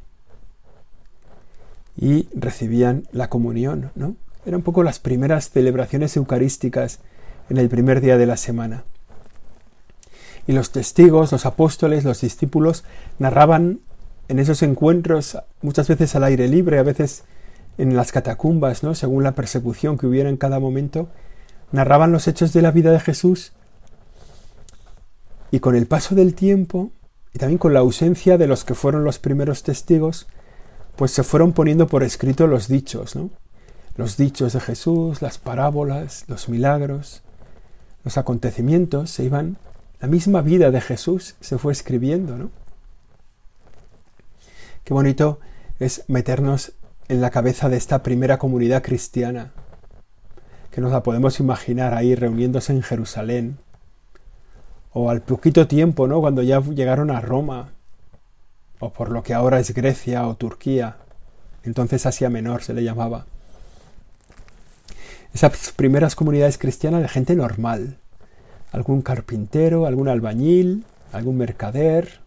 y 1.99 2.29
recibían 2.33 3.03
la 3.11 3.29
comunión, 3.29 3.91
¿no? 3.95 4.15
Eran 4.45 4.59
un 4.59 4.63
poco 4.63 4.83
las 4.83 4.99
primeras 4.99 5.49
celebraciones 5.49 6.15
eucarísticas 6.15 6.99
en 7.49 7.57
el 7.57 7.67
primer 7.67 7.99
día 7.99 8.17
de 8.17 8.25
la 8.25 8.37
semana. 8.37 8.85
Y 10.47 10.53
los 10.53 10.71
testigos, 10.71 11.31
los 11.31 11.45
apóstoles, 11.45 12.05
los 12.05 12.21
discípulos 12.21 12.85
narraban 13.19 13.81
en 14.29 14.39
esos 14.39 14.63
encuentros, 14.63 15.37
muchas 15.61 15.87
veces 15.89 16.15
al 16.15 16.23
aire 16.23 16.47
libre, 16.47 16.79
a 16.79 16.83
veces 16.83 17.23
en 17.77 17.95
las 17.95 18.11
catacumbas, 18.11 18.81
¿no? 18.81 18.95
según 18.95 19.23
la 19.23 19.35
persecución 19.35 19.97
que 19.97 20.07
hubiera 20.07 20.29
en 20.29 20.37
cada 20.37 20.59
momento, 20.59 21.09
narraban 21.71 22.11
los 22.11 22.27
hechos 22.27 22.53
de 22.53 22.61
la 22.61 22.71
vida 22.71 22.91
de 22.91 22.99
Jesús 22.99 23.51
y 25.51 25.59
con 25.59 25.75
el 25.75 25.85
paso 25.85 26.15
del 26.15 26.33
tiempo 26.33 26.91
y 27.33 27.39
también 27.39 27.57
con 27.57 27.73
la 27.73 27.79
ausencia 27.79 28.37
de 28.37 28.47
los 28.47 28.63
que 28.63 28.73
fueron 28.73 29.03
los 29.03 29.19
primeros 29.19 29.63
testigos, 29.63 30.27
pues 30.99 31.11
se 31.11 31.23
fueron 31.23 31.53
poniendo 31.53 31.87
por 31.87 32.03
escrito 32.03 32.45
los 32.45 32.67
dichos, 32.67 33.15
¿no? 33.15 33.29
Los 33.95 34.17
dichos 34.17 34.51
de 34.51 34.59
Jesús, 34.59 35.21
las 35.21 35.37
parábolas, 35.37 36.25
los 36.27 36.49
milagros, 36.49 37.21
los 38.03 38.17
acontecimientos 38.17 39.09
se 39.09 39.23
iban, 39.23 39.55
la 40.01 40.09
misma 40.09 40.41
vida 40.41 40.71
de 40.71 40.81
Jesús 40.81 41.35
se 41.39 41.57
fue 41.57 41.71
escribiendo, 41.71 42.37
¿no? 42.37 42.51
Qué 44.83 44.93
bonito 44.93 45.39
es 45.79 46.03
meternos 46.09 46.73
en 47.07 47.21
la 47.21 47.29
cabeza 47.29 47.69
de 47.69 47.77
esta 47.77 48.03
primera 48.03 48.37
comunidad 48.37 48.83
cristiana, 48.83 49.53
que 50.69 50.81
nos 50.81 50.91
la 50.91 51.01
podemos 51.01 51.39
imaginar 51.39 51.93
ahí 51.93 52.13
reuniéndose 52.13 52.73
en 52.73 52.83
Jerusalén, 52.83 53.57
o 54.91 55.09
al 55.09 55.21
poquito 55.21 55.65
tiempo, 55.65 56.07
¿no? 56.07 56.19
Cuando 56.19 56.43
ya 56.43 56.59
llegaron 56.59 57.09
a 57.09 57.21
Roma, 57.21 57.69
o 58.79 58.91
por 58.91 59.09
lo 59.09 59.23
que 59.23 59.33
ahora 59.33 59.59
es 59.59 59.73
Grecia 59.73 60.27
o 60.27 60.35
Turquía, 60.35 60.97
entonces 61.63 62.05
Asia 62.05 62.29
Menor 62.29 62.63
se 62.63 62.73
le 62.73 62.83
llamaba. 62.83 63.25
Esas 65.33 65.71
primeras 65.75 66.15
comunidades 66.15 66.57
cristianas 66.57 67.01
de 67.01 67.07
gente 67.07 67.35
normal, 67.35 67.97
algún 68.71 69.01
carpintero, 69.01 69.85
algún 69.85 70.07
albañil, 70.07 70.85
algún 71.11 71.37
mercader, 71.37 72.19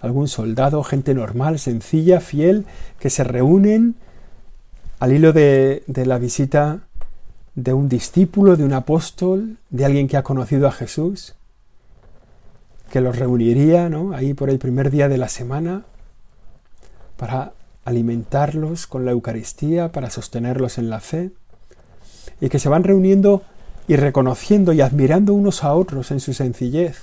algún 0.00 0.28
soldado, 0.28 0.82
gente 0.84 1.14
normal, 1.14 1.58
sencilla, 1.58 2.20
fiel, 2.20 2.66
que 3.00 3.10
se 3.10 3.24
reúnen 3.24 3.96
al 5.00 5.12
hilo 5.12 5.32
de, 5.32 5.82
de 5.86 6.06
la 6.06 6.18
visita 6.18 6.80
de 7.54 7.72
un 7.72 7.88
discípulo, 7.88 8.56
de 8.56 8.64
un 8.64 8.72
apóstol, 8.72 9.56
de 9.70 9.84
alguien 9.84 10.08
que 10.08 10.16
ha 10.16 10.22
conocido 10.22 10.68
a 10.68 10.72
Jesús, 10.72 11.34
que 12.90 13.00
los 13.00 13.18
reuniría 13.18 13.88
¿no? 13.88 14.14
ahí 14.14 14.34
por 14.34 14.50
el 14.50 14.58
primer 14.58 14.90
día 14.90 15.08
de 15.08 15.18
la 15.18 15.28
semana 15.28 15.84
para 17.16 17.52
alimentarlos 17.84 18.86
con 18.86 19.04
la 19.04 19.12
Eucaristía, 19.12 19.92
para 19.92 20.10
sostenerlos 20.10 20.78
en 20.78 20.90
la 20.90 21.00
fe, 21.00 21.30
y 22.40 22.48
que 22.48 22.58
se 22.58 22.68
van 22.68 22.84
reuniendo 22.84 23.42
y 23.86 23.96
reconociendo 23.96 24.72
y 24.72 24.80
admirando 24.80 25.34
unos 25.34 25.62
a 25.62 25.74
otros 25.74 26.10
en 26.10 26.20
su 26.20 26.32
sencillez, 26.32 27.02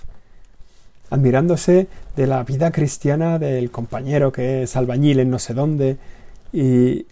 admirándose 1.09 1.87
de 2.15 2.27
la 2.27 2.43
vida 2.43 2.71
cristiana 2.71 3.37
del 3.37 3.69
compañero 3.69 4.31
que 4.31 4.63
es 4.63 4.75
albañil 4.75 5.19
en 5.19 5.29
no 5.29 5.39
sé 5.39 5.53
dónde, 5.53 5.97
y, 6.51 7.05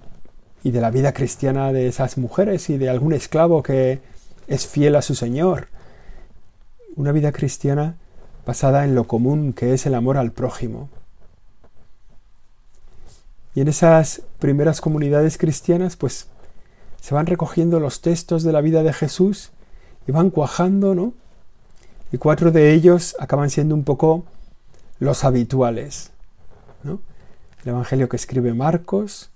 y 0.63 0.71
de 0.71 0.81
la 0.81 0.91
vida 0.91 1.13
cristiana 1.13 1.71
de 1.71 1.87
esas 1.87 2.17
mujeres 2.17 2.69
y 2.69 2.77
de 2.77 2.89
algún 2.89 3.13
esclavo 3.13 3.63
que 3.63 3.99
es 4.47 4.67
fiel 4.67 4.95
a 4.95 5.01
su 5.01 5.15
Señor. 5.15 5.67
Una 6.95 7.11
vida 7.11 7.31
cristiana 7.31 7.95
basada 8.45 8.85
en 8.85 8.95
lo 8.95 9.05
común 9.05 9.53
que 9.53 9.73
es 9.73 9.85
el 9.85 9.95
amor 9.95 10.17
al 10.17 10.31
prójimo. 10.31 10.89
Y 13.55 13.61
en 13.61 13.67
esas 13.67 14.21
primeras 14.39 14.81
comunidades 14.81 15.37
cristianas, 15.37 15.95
pues 15.95 16.27
se 17.01 17.15
van 17.15 17.25
recogiendo 17.25 17.79
los 17.79 18.01
textos 18.01 18.43
de 18.43 18.51
la 18.51 18.61
vida 18.61 18.83
de 18.83 18.93
Jesús 18.93 19.51
y 20.07 20.11
van 20.11 20.29
cuajando, 20.29 20.95
¿no? 20.95 21.13
Y 22.11 22.17
cuatro 22.17 22.51
de 22.51 22.73
ellos 22.73 23.15
acaban 23.19 23.49
siendo 23.49 23.75
un 23.75 23.83
poco 23.83 24.23
los 24.99 25.23
habituales, 25.23 26.11
¿no? 26.83 26.99
El 27.63 27.69
Evangelio 27.69 28.09
que 28.09 28.17
escribe 28.17 28.53
Marcos, 28.53 29.29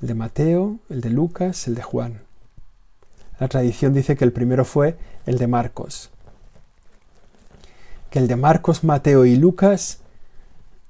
el 0.00 0.08
de 0.08 0.14
Mateo, 0.14 0.78
el 0.88 1.00
de 1.00 1.10
Lucas, 1.10 1.68
el 1.68 1.74
de 1.74 1.82
Juan. 1.82 2.22
La 3.38 3.48
tradición 3.48 3.94
dice 3.94 4.16
que 4.16 4.24
el 4.24 4.32
primero 4.32 4.64
fue 4.64 4.96
el 5.26 5.38
de 5.38 5.46
Marcos. 5.46 6.10
Que 8.12 8.18
el 8.18 8.28
de 8.28 8.36
Marcos, 8.36 8.84
Mateo 8.84 9.24
y 9.24 9.36
Lucas 9.36 10.00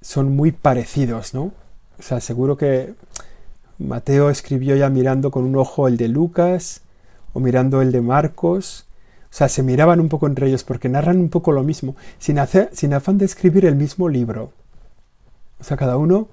son 0.00 0.34
muy 0.34 0.50
parecidos, 0.50 1.34
¿no? 1.34 1.52
O 1.98 2.02
sea, 2.02 2.20
seguro 2.20 2.56
que 2.56 2.94
Mateo 3.78 4.28
escribió 4.28 4.74
ya 4.74 4.90
mirando 4.90 5.30
con 5.30 5.44
un 5.44 5.54
ojo 5.54 5.86
el 5.86 5.96
de 5.96 6.08
Lucas 6.08 6.80
o 7.32 7.38
mirando 7.38 7.80
el 7.80 7.92
de 7.92 8.00
Marcos. 8.00 8.86
O 9.30 9.34
sea, 9.34 9.48
se 9.48 9.62
miraban 9.62 10.00
un 10.00 10.08
poco 10.08 10.26
entre 10.26 10.48
ellos 10.48 10.64
porque 10.64 10.88
narran 10.88 11.20
un 11.20 11.28
poco 11.28 11.52
lo 11.52 11.62
mismo, 11.62 11.94
sin, 12.18 12.40
hacer, 12.40 12.70
sin 12.72 12.92
afán 12.92 13.18
de 13.18 13.26
escribir 13.26 13.66
el 13.66 13.76
mismo 13.76 14.08
libro. 14.08 14.50
O 15.60 15.64
sea, 15.64 15.76
cada 15.76 15.96
uno, 15.98 16.26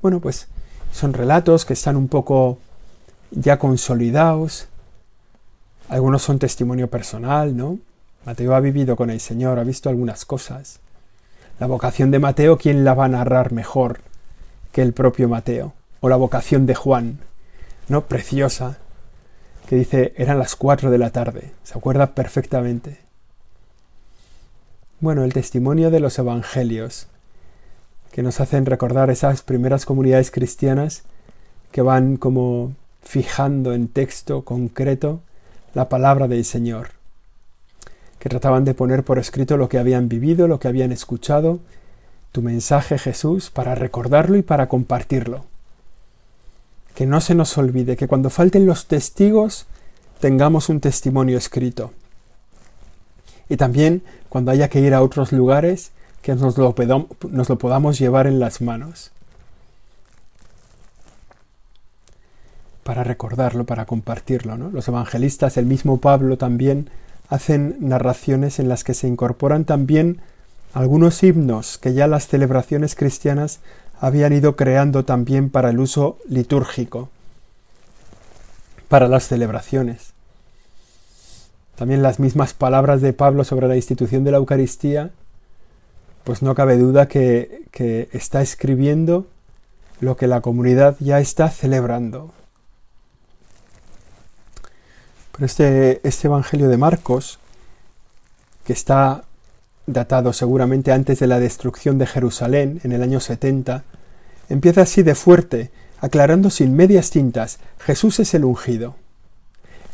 bueno, 0.00 0.20
pues 0.20 0.46
son 0.92 1.12
relatos 1.12 1.64
que 1.64 1.72
están 1.72 1.96
un 1.96 2.06
poco 2.06 2.58
ya 3.32 3.58
consolidados. 3.58 4.68
Algunos 5.88 6.22
son 6.22 6.38
testimonio 6.38 6.88
personal, 6.88 7.56
¿no? 7.56 7.80
Mateo 8.26 8.56
ha 8.56 8.60
vivido 8.60 8.96
con 8.96 9.10
el 9.10 9.20
Señor, 9.20 9.60
ha 9.60 9.62
visto 9.62 9.88
algunas 9.88 10.24
cosas. 10.24 10.80
La 11.60 11.68
vocación 11.68 12.10
de 12.10 12.18
Mateo, 12.18 12.58
¿quién 12.58 12.84
la 12.84 12.92
va 12.92 13.04
a 13.04 13.08
narrar 13.08 13.52
mejor 13.52 14.00
que 14.72 14.82
el 14.82 14.92
propio 14.92 15.28
Mateo? 15.28 15.74
O 16.00 16.08
la 16.08 16.16
vocación 16.16 16.66
de 16.66 16.74
Juan, 16.74 17.20
¿no? 17.88 18.06
Preciosa, 18.06 18.78
que 19.68 19.76
dice, 19.76 20.12
eran 20.16 20.40
las 20.40 20.56
cuatro 20.56 20.90
de 20.90 20.98
la 20.98 21.10
tarde, 21.10 21.52
se 21.62 21.78
acuerda 21.78 22.16
perfectamente. 22.16 22.98
Bueno, 24.98 25.22
el 25.22 25.32
testimonio 25.32 25.92
de 25.92 26.00
los 26.00 26.18
evangelios, 26.18 27.06
que 28.10 28.24
nos 28.24 28.40
hacen 28.40 28.66
recordar 28.66 29.08
esas 29.10 29.42
primeras 29.42 29.86
comunidades 29.86 30.32
cristianas 30.32 31.04
que 31.70 31.80
van 31.80 32.16
como 32.16 32.74
fijando 33.02 33.72
en 33.72 33.86
texto 33.86 34.44
concreto 34.44 35.20
la 35.74 35.88
palabra 35.88 36.26
del 36.26 36.44
Señor, 36.44 36.95
que 38.26 38.30
trataban 38.30 38.64
de 38.64 38.74
poner 38.74 39.04
por 39.04 39.20
escrito 39.20 39.56
lo 39.56 39.68
que 39.68 39.78
habían 39.78 40.08
vivido, 40.08 40.48
lo 40.48 40.58
que 40.58 40.66
habían 40.66 40.90
escuchado, 40.90 41.60
tu 42.32 42.42
mensaje 42.42 42.98
Jesús, 42.98 43.50
para 43.50 43.76
recordarlo 43.76 44.36
y 44.36 44.42
para 44.42 44.68
compartirlo. 44.68 45.44
Que 46.96 47.06
no 47.06 47.20
se 47.20 47.36
nos 47.36 47.56
olvide 47.56 47.96
que 47.96 48.08
cuando 48.08 48.28
falten 48.28 48.66
los 48.66 48.86
testigos 48.86 49.66
tengamos 50.18 50.68
un 50.68 50.80
testimonio 50.80 51.38
escrito. 51.38 51.92
Y 53.48 53.58
también 53.58 54.02
cuando 54.28 54.50
haya 54.50 54.68
que 54.70 54.80
ir 54.80 54.92
a 54.92 55.02
otros 55.02 55.30
lugares, 55.30 55.92
que 56.20 56.34
nos 56.34 56.58
lo, 56.58 56.74
nos 57.30 57.48
lo 57.48 57.58
podamos 57.58 57.96
llevar 57.96 58.26
en 58.26 58.40
las 58.40 58.60
manos. 58.60 59.12
Para 62.82 63.04
recordarlo, 63.04 63.62
para 63.66 63.84
compartirlo. 63.84 64.56
¿no? 64.56 64.70
Los 64.70 64.88
evangelistas, 64.88 65.56
el 65.58 65.66
mismo 65.66 66.00
Pablo 66.00 66.36
también, 66.36 66.90
hacen 67.28 67.76
narraciones 67.80 68.58
en 68.58 68.68
las 68.68 68.84
que 68.84 68.94
se 68.94 69.08
incorporan 69.08 69.64
también 69.64 70.20
algunos 70.72 71.22
himnos 71.22 71.78
que 71.78 71.94
ya 71.94 72.06
las 72.06 72.28
celebraciones 72.28 72.94
cristianas 72.94 73.60
habían 74.00 74.32
ido 74.32 74.56
creando 74.56 75.04
también 75.04 75.50
para 75.50 75.70
el 75.70 75.80
uso 75.80 76.18
litúrgico, 76.28 77.08
para 78.88 79.08
las 79.08 79.26
celebraciones. 79.26 80.12
También 81.76 82.02
las 82.02 82.20
mismas 82.20 82.54
palabras 82.54 83.00
de 83.00 83.12
Pablo 83.12 83.44
sobre 83.44 83.68
la 83.68 83.76
institución 83.76 84.24
de 84.24 84.30
la 84.30 84.38
Eucaristía 84.38 85.10
pues 86.26 86.42
no 86.42 86.56
cabe 86.56 86.76
duda 86.76 87.06
que, 87.06 87.62
está 88.12 88.42
escribiendo 88.42 89.28
lo 90.00 90.16
que 90.16 90.26
la 90.26 90.40
comunidad 90.40 90.96
ya 90.98 91.20
está 91.20 91.48
celebrando. 91.50 92.32
Este, 95.38 96.00
este 96.02 96.28
Evangelio 96.28 96.68
de 96.68 96.78
Marcos, 96.78 97.38
que 98.64 98.72
está 98.72 99.24
datado 99.86 100.32
seguramente 100.32 100.92
antes 100.92 101.18
de 101.18 101.26
la 101.26 101.38
destrucción 101.38 101.98
de 101.98 102.06
Jerusalén 102.06 102.80
en 102.84 102.92
el 102.92 103.02
año 103.02 103.20
70, 103.20 103.84
empieza 104.48 104.82
así 104.82 105.02
de 105.02 105.14
fuerte, 105.14 105.70
aclarando 106.00 106.50
sin 106.50 106.74
medias 106.74 107.10
tintas, 107.10 107.58
Jesús 107.78 108.18
es 108.20 108.34
el 108.34 108.44
ungido, 108.44 108.96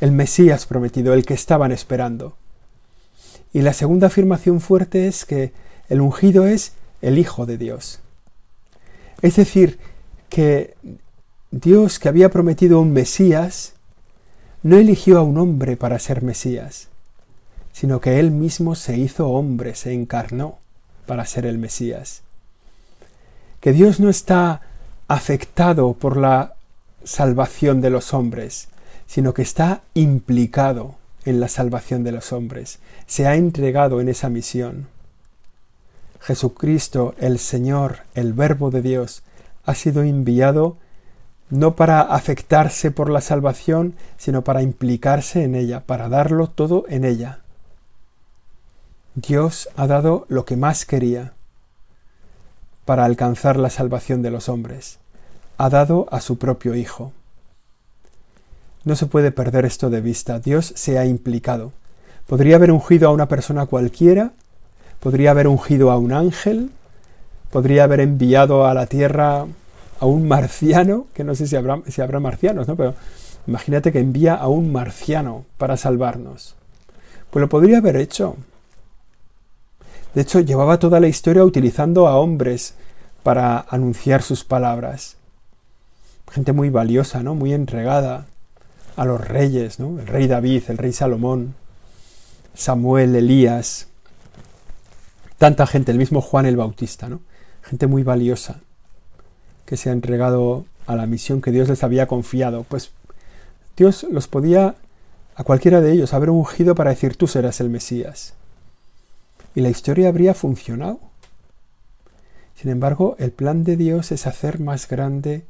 el 0.01 0.13
Mesías 0.13 0.67
prometido, 0.67 1.13
el 1.13 1.27
que 1.27 1.35
estaban 1.35 1.73
esperando. 1.73 2.37
Y 3.53 3.63
la 3.63 3.73
segunda 3.73 4.07
afirmación 4.07 4.61
fuerte 4.61 5.09
es 5.09 5.25
que 5.25 5.53
el 5.89 6.01
ungido 6.01 6.47
es 6.47 6.73
el 7.03 7.19
Hijo 7.19 7.47
de 7.47 7.59
Dios. 7.59 8.01
Es 9.21 9.37
decir, 9.37 9.79
que 10.29 10.75
Dios 11.51 11.99
que 11.99 12.09
había 12.09 12.31
prometido 12.31 12.81
un 12.81 12.93
Mesías, 12.93 13.75
no 14.63 14.77
eligió 14.77 15.19
a 15.19 15.23
un 15.23 15.39
hombre 15.39 15.77
para 15.77 15.99
ser 15.99 16.23
Mesías, 16.23 16.89
sino 17.73 18.01
que 18.01 18.21
Él 18.21 18.31
mismo 18.31 18.75
se 18.75 18.97
hizo 18.97 19.29
hombre, 19.29 19.75
se 19.75 19.93
encarnó 19.93 20.59
para 21.07 21.27
ser 21.27 21.47
el 21.47 21.59
Mesías. 21.59 22.23
Que 23.61 23.73
Dios 23.73 24.01
no 24.01 24.09
está 24.09 24.61
afectado 25.09 25.93
por 25.95 26.17
la 26.17 26.55
salvación 27.05 27.81
de 27.81 27.91
los 27.91 28.15
hombres, 28.15 28.69
sino 29.07 29.35
que 29.35 29.43
está 29.43 29.83
implicado 29.95 30.95
en 31.25 31.41
la 31.41 31.49
salvación 31.49 32.05
de 32.05 32.13
los 32.13 32.33
hombres, 32.33 32.79
se 33.07 33.27
ha 33.27 33.37
entregado 33.37 34.01
en 34.01 34.09
esa 34.09 34.29
misión. 34.29 34.89
Jesucristo, 36.21 37.15
el 37.19 37.39
Señor, 37.39 38.01
el 38.15 38.33
Verbo 38.33 38.71
de 38.71 38.83
Dios, 38.83 39.23
ha 39.65 39.75
sido 39.75 40.03
enviado 40.03 40.77
no 41.53 41.77
para 41.77 42.01
afectarse 42.01 42.91
por 42.91 43.11
la 43.11 43.21
salvación, 43.21 43.95
sino 44.17 44.43
para 44.43 44.63
implicarse 44.63 45.45
en 45.45 45.55
ella, 45.55 45.81
para 45.81 46.09
darlo 46.09 46.49
todo 46.49 46.85
en 46.89 47.05
ella. 47.05 47.41
Dios 49.15 49.69
ha 49.77 49.87
dado 49.87 50.27
lo 50.29 50.45
que 50.45 50.57
más 50.57 50.85
quería 50.85 51.35
para 52.85 53.05
alcanzar 53.05 53.57
la 53.57 53.71
salvación 53.71 54.23
de 54.23 54.31
los 54.31 54.49
hombres. 54.49 54.99
Ha 55.59 55.69
dado 55.69 56.09
a 56.11 56.21
su 56.21 56.39
propio 56.39 56.75
Hijo. 56.75 57.13
No 58.85 58.97
se 58.97 59.07
puede 59.07 59.31
perder 59.31 59.65
esto 59.65 59.91
de 59.91 60.01
vista. 60.01 60.41
Dios 60.41 60.73
se 60.75 60.99
ha 60.99 61.05
implicado. 61.05 61.73
Podría 62.27 62.57
haber 62.57 62.73
ungido 62.73 63.09
a 63.09 63.13
una 63.13 63.29
persona 63.29 63.67
cualquiera 63.67 64.33
podría 65.03 65.33
haber 65.33 65.49
ungido 65.49 65.91
a 65.91 65.99
un 65.99 66.13
ángel, 66.13 66.71
podría 67.51 67.85
haber 67.85 68.01
enviado 68.01 68.67
a 68.67 68.73
la 68.73 68.87
tierra 68.87 69.47
a 70.03 70.07
un 70.07 70.27
marciano, 70.27 71.07
que 71.15 71.23
no 71.23 71.37
sé 71.37 71.47
si 71.47 71.55
habrá, 71.55 71.81
si 71.87 72.03
habrá 72.03 72.19
marcianos, 72.19 72.67
¿no? 72.67 72.75
Pero 72.75 72.97
imagínate 73.47 73.93
que 73.93 74.01
envía 74.01 74.35
a 74.35 74.49
un 74.49 74.73
marciano 74.73 75.45
para 75.59 75.77
salvarnos. 75.77 76.57
Pues 77.31 77.41
lo 77.41 77.49
podría 77.49 77.79
haber 77.79 77.95
hecho. 77.95 78.37
De 80.13 80.23
hecho, 80.23 80.41
llevaba 80.41 80.81
toda 80.81 80.99
la 80.99 81.07
historia 81.07 81.45
utilizando 81.45 82.09
a 82.09 82.17
hombres 82.17 82.75
para 83.23 83.65
anunciar 83.69 84.23
sus 84.23 84.43
palabras. 84.43 85.19
Gente 86.33 86.53
muy 86.53 86.69
valiosa, 86.69 87.23
¿no? 87.23 87.37
Muy 87.37 87.53
entregada 87.53 88.27
a 88.97 89.05
los 89.05 89.21
reyes, 89.21 89.79
¿no? 89.79 90.01
El 90.01 90.09
rey 90.09 90.27
David, 90.27 90.65
el 90.67 90.79
rey 90.79 90.93
Salomón, 90.93 91.55
Samuel, 92.55 93.15
Elías, 93.15 93.87
tanta 95.39 95.65
gente, 95.65 95.93
el 95.93 95.99
mismo 95.99 96.21
Juan 96.21 96.47
el 96.47 96.57
Bautista, 96.57 97.09
¿no? 97.09 97.21
Gente 97.63 97.87
muy 97.87 98.03
valiosa 98.03 98.63
que 99.73 99.79
se 99.79 99.89
ha 99.89 99.95
entregado 99.95 100.67
a 100.87 100.97
la 100.97 101.07
misión 101.07 101.41
que 101.41 101.51
Dios 101.51 101.71
les 101.71 101.83
había 101.83 102.07
confiado. 102.07 102.67
Pues 102.69 102.91
Dios 103.75 104.03
los 104.11 104.29
podía 104.29 104.75
a 105.35 105.45
cualquiera 105.45 105.81
de 105.81 105.93
ellos 105.93 106.13
haber 106.13 106.29
ungido 106.29 106.75
para 106.75 106.91
decir 106.91 107.17
tú 107.17 107.27
serás 107.27 107.59
el 107.59 107.71
Mesías. 107.71 108.35
Y 109.55 109.63
la 109.63 109.71
historia 109.71 110.09
habría 110.11 110.35
funcionado. 110.35 111.01
Sin 112.55 112.71
embargo, 112.71 113.17
el 113.19 113.33
plan 113.33 113.65
de 113.65 113.79
Dios 113.79 114.13
es 114.13 114.27
hacer 114.27 114.61
más 114.61 114.87
grande, 114.87 115.47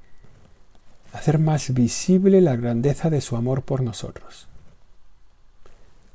hacer 1.12 1.40
más 1.40 1.74
visible 1.74 2.40
la 2.42 2.54
grandeza 2.54 3.10
de 3.10 3.22
su 3.22 3.34
amor 3.34 3.62
por 3.62 3.82
nosotros. 3.82 4.46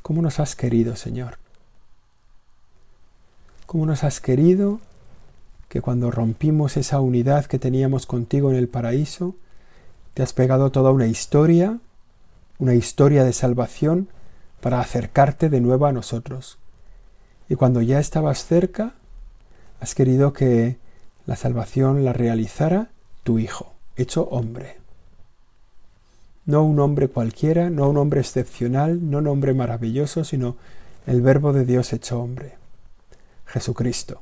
¿Cómo 0.02 0.22
nos 0.22 0.40
has 0.40 0.56
querido, 0.56 0.96
Señor? 0.96 1.40
cómo 3.68 3.86
nos 3.86 4.06
has 4.06 4.22
querido, 4.22 4.80
que 5.70 5.82
cuando 5.82 6.12
rompimos 6.12 6.78
esa 6.78 7.00
unidad 7.02 7.46
que 7.46 7.60
teníamos 7.60 8.06
contigo 8.06 8.50
en 8.50 8.56
el 8.56 8.68
paraíso, 8.68 9.36
te 10.14 10.24
has 10.24 10.34
pegado 10.34 10.72
toda 10.72 10.92
una 10.92 11.08
historia, 11.08 11.80
una 12.58 12.74
historia 12.74 13.24
de 13.24 13.34
salvación 13.34 14.08
para 14.62 14.80
acercarte 14.80 15.50
de 15.50 15.62
nuevo 15.62 15.86
a 15.86 15.92
nosotros. 15.92 16.58
Y 17.50 17.56
cuando 17.56 17.82
ya 17.82 18.00
estabas 18.00 18.46
cerca, 18.46 18.94
has 19.80 19.94
querido 19.94 20.34
que 20.34 20.78
la 21.26 21.36
salvación 21.36 22.04
la 22.04 22.14
realizara 22.14 22.90
tu 23.24 23.40
Hijo, 23.40 23.74
hecho 23.96 24.24
hombre. 24.30 24.78
no 26.46 26.64
un 26.64 26.80
hombre 26.80 27.10
cualquiera, 27.10 27.70
no 27.70 27.90
un 27.90 27.98
hombre 27.98 28.22
excepcional, 28.22 29.10
no 29.10 29.18
un 29.18 29.28
hombre 29.28 29.54
maravilloso, 29.54 30.24
sino 30.24 30.56
el 31.06 31.22
Verbo 31.22 31.52
de 31.52 31.66
Dios 31.66 31.92
hecho 31.92 32.22
hombre, 32.22 32.56
Jesucristo. 33.46 34.22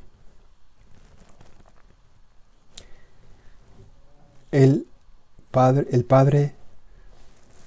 El 4.56 4.88
Padre, 5.52 5.86
el 5.92 6.06
Padre 6.06 6.56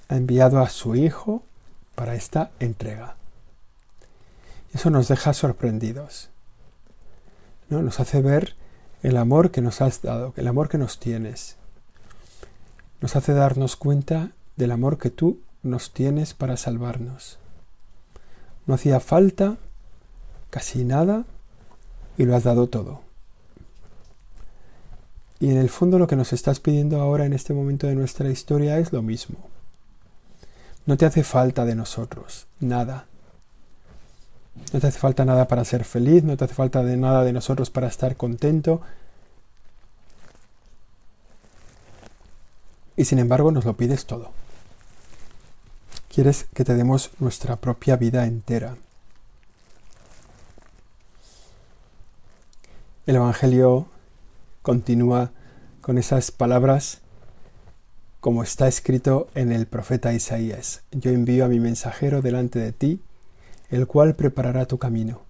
ha 0.08 0.16
enviado 0.16 0.60
a 0.60 0.70
su 0.70 0.96
Hijo 0.96 1.42
para 1.94 2.14
esta 2.14 2.50
entrega. 2.60 3.16
Eso 4.72 4.88
nos 4.88 5.06
deja 5.08 5.34
sorprendidos. 5.34 6.30
¿no? 7.68 7.82
Nos 7.82 8.00
hace 8.00 8.22
ver 8.22 8.56
el 9.02 9.18
amor 9.18 9.50
que 9.50 9.60
nos 9.60 9.82
has 9.82 10.00
dado, 10.00 10.32
el 10.38 10.48
amor 10.48 10.70
que 10.70 10.78
nos 10.78 10.98
tienes. 10.98 11.56
Nos 13.02 13.16
hace 13.16 13.34
darnos 13.34 13.76
cuenta 13.76 14.32
del 14.56 14.72
amor 14.72 14.96
que 14.96 15.10
tú 15.10 15.42
nos 15.62 15.92
tienes 15.92 16.32
para 16.32 16.56
salvarnos. 16.56 17.38
No 18.64 18.72
hacía 18.72 18.98
falta 19.00 19.58
casi 20.48 20.86
nada 20.86 21.26
y 22.16 22.24
lo 22.24 22.34
has 22.34 22.44
dado 22.44 22.66
todo. 22.66 23.07
Y 25.40 25.50
en 25.50 25.56
el 25.56 25.68
fondo 25.68 25.98
lo 25.98 26.06
que 26.06 26.16
nos 26.16 26.32
estás 26.32 26.58
pidiendo 26.58 27.00
ahora 27.00 27.24
en 27.24 27.32
este 27.32 27.54
momento 27.54 27.86
de 27.86 27.94
nuestra 27.94 28.28
historia 28.28 28.78
es 28.78 28.92
lo 28.92 29.02
mismo. 29.02 29.38
No 30.86 30.96
te 30.96 31.06
hace 31.06 31.22
falta 31.22 31.64
de 31.64 31.74
nosotros, 31.74 32.46
nada. 32.60 33.06
No 34.72 34.80
te 34.80 34.86
hace 34.86 34.98
falta 34.98 35.24
nada 35.24 35.46
para 35.46 35.64
ser 35.64 35.84
feliz, 35.84 36.24
no 36.24 36.36
te 36.36 36.44
hace 36.44 36.54
falta 36.54 36.82
de 36.82 36.96
nada 36.96 37.22
de 37.24 37.32
nosotros 37.32 37.70
para 37.70 37.86
estar 37.86 38.16
contento. 38.16 38.80
Y 42.96 43.04
sin 43.04 43.20
embargo 43.20 43.52
nos 43.52 43.64
lo 43.64 43.76
pides 43.76 44.06
todo. 44.06 44.32
Quieres 46.12 46.46
que 46.52 46.64
te 46.64 46.74
demos 46.74 47.10
nuestra 47.20 47.54
propia 47.56 47.96
vida 47.96 48.26
entera. 48.26 48.76
El 53.06 53.16
Evangelio 53.16 53.86
continúa 54.68 55.30
con 55.80 55.96
esas 55.96 56.30
palabras 56.30 57.00
como 58.20 58.42
está 58.42 58.68
escrito 58.68 59.28
en 59.34 59.50
el 59.50 59.66
profeta 59.66 60.12
Isaías. 60.12 60.82
Yo 60.90 61.10
envío 61.10 61.46
a 61.46 61.48
mi 61.48 61.58
mensajero 61.58 62.20
delante 62.20 62.58
de 62.58 62.72
ti, 62.72 63.00
el 63.70 63.86
cual 63.86 64.14
preparará 64.14 64.66
tu 64.66 64.76
camino. 64.76 65.22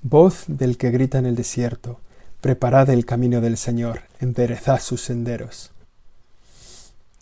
Voz 0.00 0.44
del 0.46 0.78
que 0.78 0.90
grita 0.90 1.18
en 1.18 1.26
el 1.26 1.34
desierto, 1.34 2.00
preparad 2.40 2.88
el 2.88 3.04
camino 3.04 3.42
del 3.42 3.58
Señor, 3.58 4.04
enderezad 4.18 4.80
sus 4.80 5.02
senderos. 5.02 5.72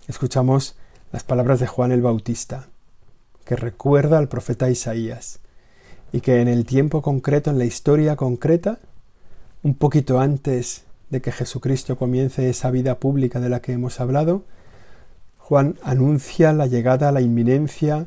Escuchamos 0.06 0.76
las 1.10 1.24
palabras 1.24 1.58
de 1.58 1.66
Juan 1.66 1.90
el 1.90 2.02
Bautista 2.02 2.68
que 3.44 3.56
recuerda 3.56 4.18
al 4.18 4.28
profeta 4.28 4.70
Isaías 4.70 5.40
y 6.12 6.20
que 6.20 6.40
en 6.40 6.46
el 6.46 6.64
tiempo 6.64 7.02
concreto, 7.02 7.50
en 7.50 7.58
la 7.58 7.64
historia 7.64 8.14
concreta, 8.14 8.78
un 9.64 9.74
poquito 9.74 10.20
antes 10.20 10.84
de 11.10 11.20
que 11.20 11.32
Jesucristo 11.32 11.96
comience 11.96 12.48
esa 12.48 12.70
vida 12.70 12.98
pública 12.98 13.40
de 13.40 13.48
la 13.48 13.60
que 13.60 13.72
hemos 13.72 14.00
hablado, 14.00 14.44
Juan 15.38 15.78
anuncia 15.82 16.52
la 16.52 16.66
llegada, 16.66 17.12
la 17.12 17.20
inminencia, 17.20 18.06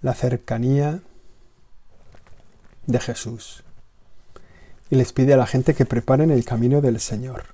la 0.00 0.14
cercanía 0.14 1.00
de 2.86 2.98
Jesús 2.98 3.62
y 4.92 4.96
les 4.96 5.14
pide 5.14 5.32
a 5.32 5.38
la 5.38 5.46
gente 5.46 5.72
que 5.72 5.86
preparen 5.86 6.30
el 6.30 6.44
camino 6.44 6.82
del 6.82 7.00
Señor. 7.00 7.44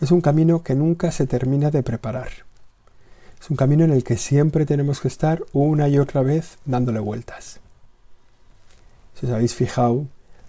Es 0.00 0.10
un 0.10 0.22
camino 0.22 0.62
que 0.62 0.74
nunca 0.74 1.12
se 1.12 1.26
termina 1.26 1.70
de 1.70 1.82
preparar. 1.82 2.30
Es 3.38 3.50
un 3.50 3.58
camino 3.58 3.84
en 3.84 3.90
el 3.90 4.04
que 4.04 4.16
siempre 4.16 4.64
tenemos 4.64 5.02
que 5.02 5.08
estar 5.08 5.44
una 5.52 5.86
y 5.86 5.98
otra 5.98 6.22
vez 6.22 6.56
dándole 6.64 6.98
vueltas. 6.98 7.60
Si 9.20 9.26
os 9.26 9.32
habéis 9.32 9.54
fijado, 9.54 10.06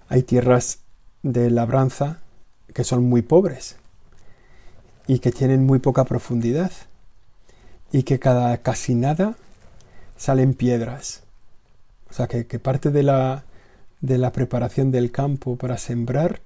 hay 0.07 0.23
tierras 0.23 0.79
de 1.23 1.51
labranza 1.51 2.19
que 2.73 2.83
son 2.83 3.03
muy 3.03 3.21
pobres 3.21 3.77
y 5.07 5.19
que 5.19 5.31
tienen 5.31 5.65
muy 5.65 5.79
poca 5.79 6.03
profundidad 6.05 6.71
y 7.91 8.03
que 8.03 8.19
cada 8.19 8.57
casi 8.59 8.95
nada 8.95 9.35
salen 10.17 10.53
piedras. 10.53 11.23
O 12.09 12.13
sea 12.13 12.27
que, 12.27 12.45
que 12.45 12.59
parte 12.59 12.91
de 12.91 13.03
la, 13.03 13.43
de 14.01 14.17
la 14.17 14.31
preparación 14.31 14.91
del 14.91 15.11
campo 15.11 15.55
para 15.55 15.77
sembrar 15.77 16.41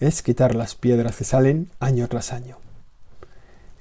es 0.00 0.22
quitar 0.22 0.54
las 0.54 0.74
piedras 0.74 1.16
que 1.16 1.24
salen 1.24 1.70
año 1.80 2.08
tras 2.08 2.32
año. 2.32 2.58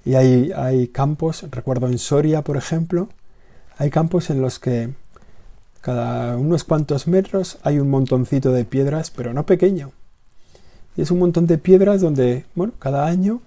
Y 0.05 0.15
hay, 0.15 0.51
hay 0.55 0.87
campos, 0.87 1.45
recuerdo 1.49 1.87
en 1.87 1.97
Soria, 1.97 2.43
por 2.43 2.57
ejemplo, 2.57 3.09
hay 3.77 3.89
campos 3.89 4.29
en 4.29 4.41
los 4.41 4.59
que 4.59 4.93
cada 5.81 6.37
unos 6.37 6.63
cuantos 6.63 7.07
metros 7.07 7.57
hay 7.63 7.79
un 7.79 7.89
montoncito 7.89 8.51
de 8.51 8.65
piedras, 8.65 9.11
pero 9.11 9.33
no 9.33 9.45
pequeño. 9.45 9.91
Y 10.95 11.01
es 11.01 11.11
un 11.11 11.19
montón 11.19 11.47
de 11.47 11.57
piedras 11.57 12.01
donde, 12.01 12.45
bueno, 12.55 12.73
cada 12.79 13.05
año 13.05 13.41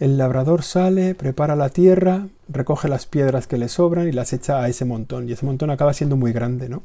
el 0.00 0.18
labrador 0.18 0.62
sale, 0.62 1.14
prepara 1.14 1.56
la 1.56 1.68
tierra, 1.68 2.26
recoge 2.48 2.88
las 2.88 3.06
piedras 3.06 3.46
que 3.46 3.58
le 3.58 3.68
sobran 3.68 4.08
y 4.08 4.12
las 4.12 4.32
echa 4.32 4.60
a 4.60 4.68
ese 4.68 4.84
montón. 4.84 5.28
Y 5.28 5.32
ese 5.32 5.46
montón 5.46 5.70
acaba 5.70 5.94
siendo 5.94 6.16
muy 6.16 6.32
grande, 6.32 6.68
¿no? 6.68 6.82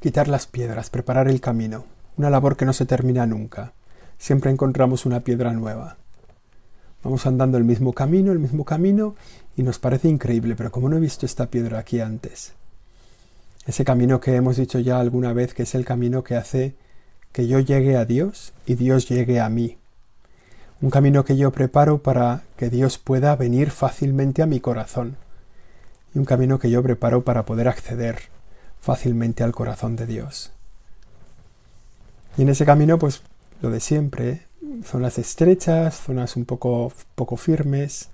Quitar 0.00 0.28
las 0.28 0.46
piedras, 0.46 0.90
preparar 0.90 1.28
el 1.28 1.40
camino. 1.40 1.84
Una 2.16 2.30
labor 2.30 2.56
que 2.56 2.64
no 2.64 2.72
se 2.72 2.86
termina 2.86 3.26
nunca 3.26 3.72
siempre 4.18 4.50
encontramos 4.50 5.06
una 5.06 5.20
piedra 5.20 5.52
nueva. 5.52 5.96
Vamos 7.02 7.24
andando 7.26 7.56
el 7.56 7.64
mismo 7.64 7.92
camino, 7.92 8.32
el 8.32 8.40
mismo 8.40 8.64
camino, 8.64 9.14
y 9.56 9.62
nos 9.62 9.78
parece 9.78 10.08
increíble, 10.08 10.56
pero 10.56 10.70
como 10.70 10.88
no 10.88 10.96
he 10.96 11.00
visto 11.00 11.24
esta 11.24 11.46
piedra 11.46 11.78
aquí 11.78 12.00
antes? 12.00 12.52
Ese 13.68 13.84
camino 13.84 14.18
que 14.18 14.34
hemos 14.34 14.56
dicho 14.56 14.78
ya 14.78 14.98
alguna 14.98 15.34
vez 15.34 15.52
que 15.52 15.64
es 15.64 15.74
el 15.74 15.84
camino 15.84 16.24
que 16.24 16.36
hace 16.36 16.74
que 17.32 17.46
yo 17.46 17.60
llegue 17.60 17.98
a 17.98 18.06
Dios 18.06 18.54
y 18.64 18.76
Dios 18.76 19.10
llegue 19.10 19.40
a 19.40 19.50
mí. 19.50 19.76
Un 20.80 20.88
camino 20.88 21.22
que 21.26 21.36
yo 21.36 21.52
preparo 21.52 21.98
para 21.98 22.44
que 22.56 22.70
Dios 22.70 22.96
pueda 22.96 23.36
venir 23.36 23.70
fácilmente 23.70 24.40
a 24.40 24.46
mi 24.46 24.58
corazón. 24.58 25.18
Y 26.14 26.18
un 26.18 26.24
camino 26.24 26.58
que 26.58 26.70
yo 26.70 26.82
preparo 26.82 27.24
para 27.24 27.44
poder 27.44 27.68
acceder 27.68 28.30
fácilmente 28.80 29.44
al 29.44 29.52
corazón 29.52 29.96
de 29.96 30.06
Dios. 30.06 30.50
Y 32.38 32.42
en 32.42 32.48
ese 32.48 32.64
camino 32.64 32.98
pues 32.98 33.20
lo 33.60 33.68
de 33.68 33.80
siempre, 33.80 34.46
zonas 34.82 35.18
estrechas, 35.18 35.94
zonas 35.94 36.36
un 36.36 36.46
poco, 36.46 36.90
poco 37.14 37.36
firmes, 37.36 38.08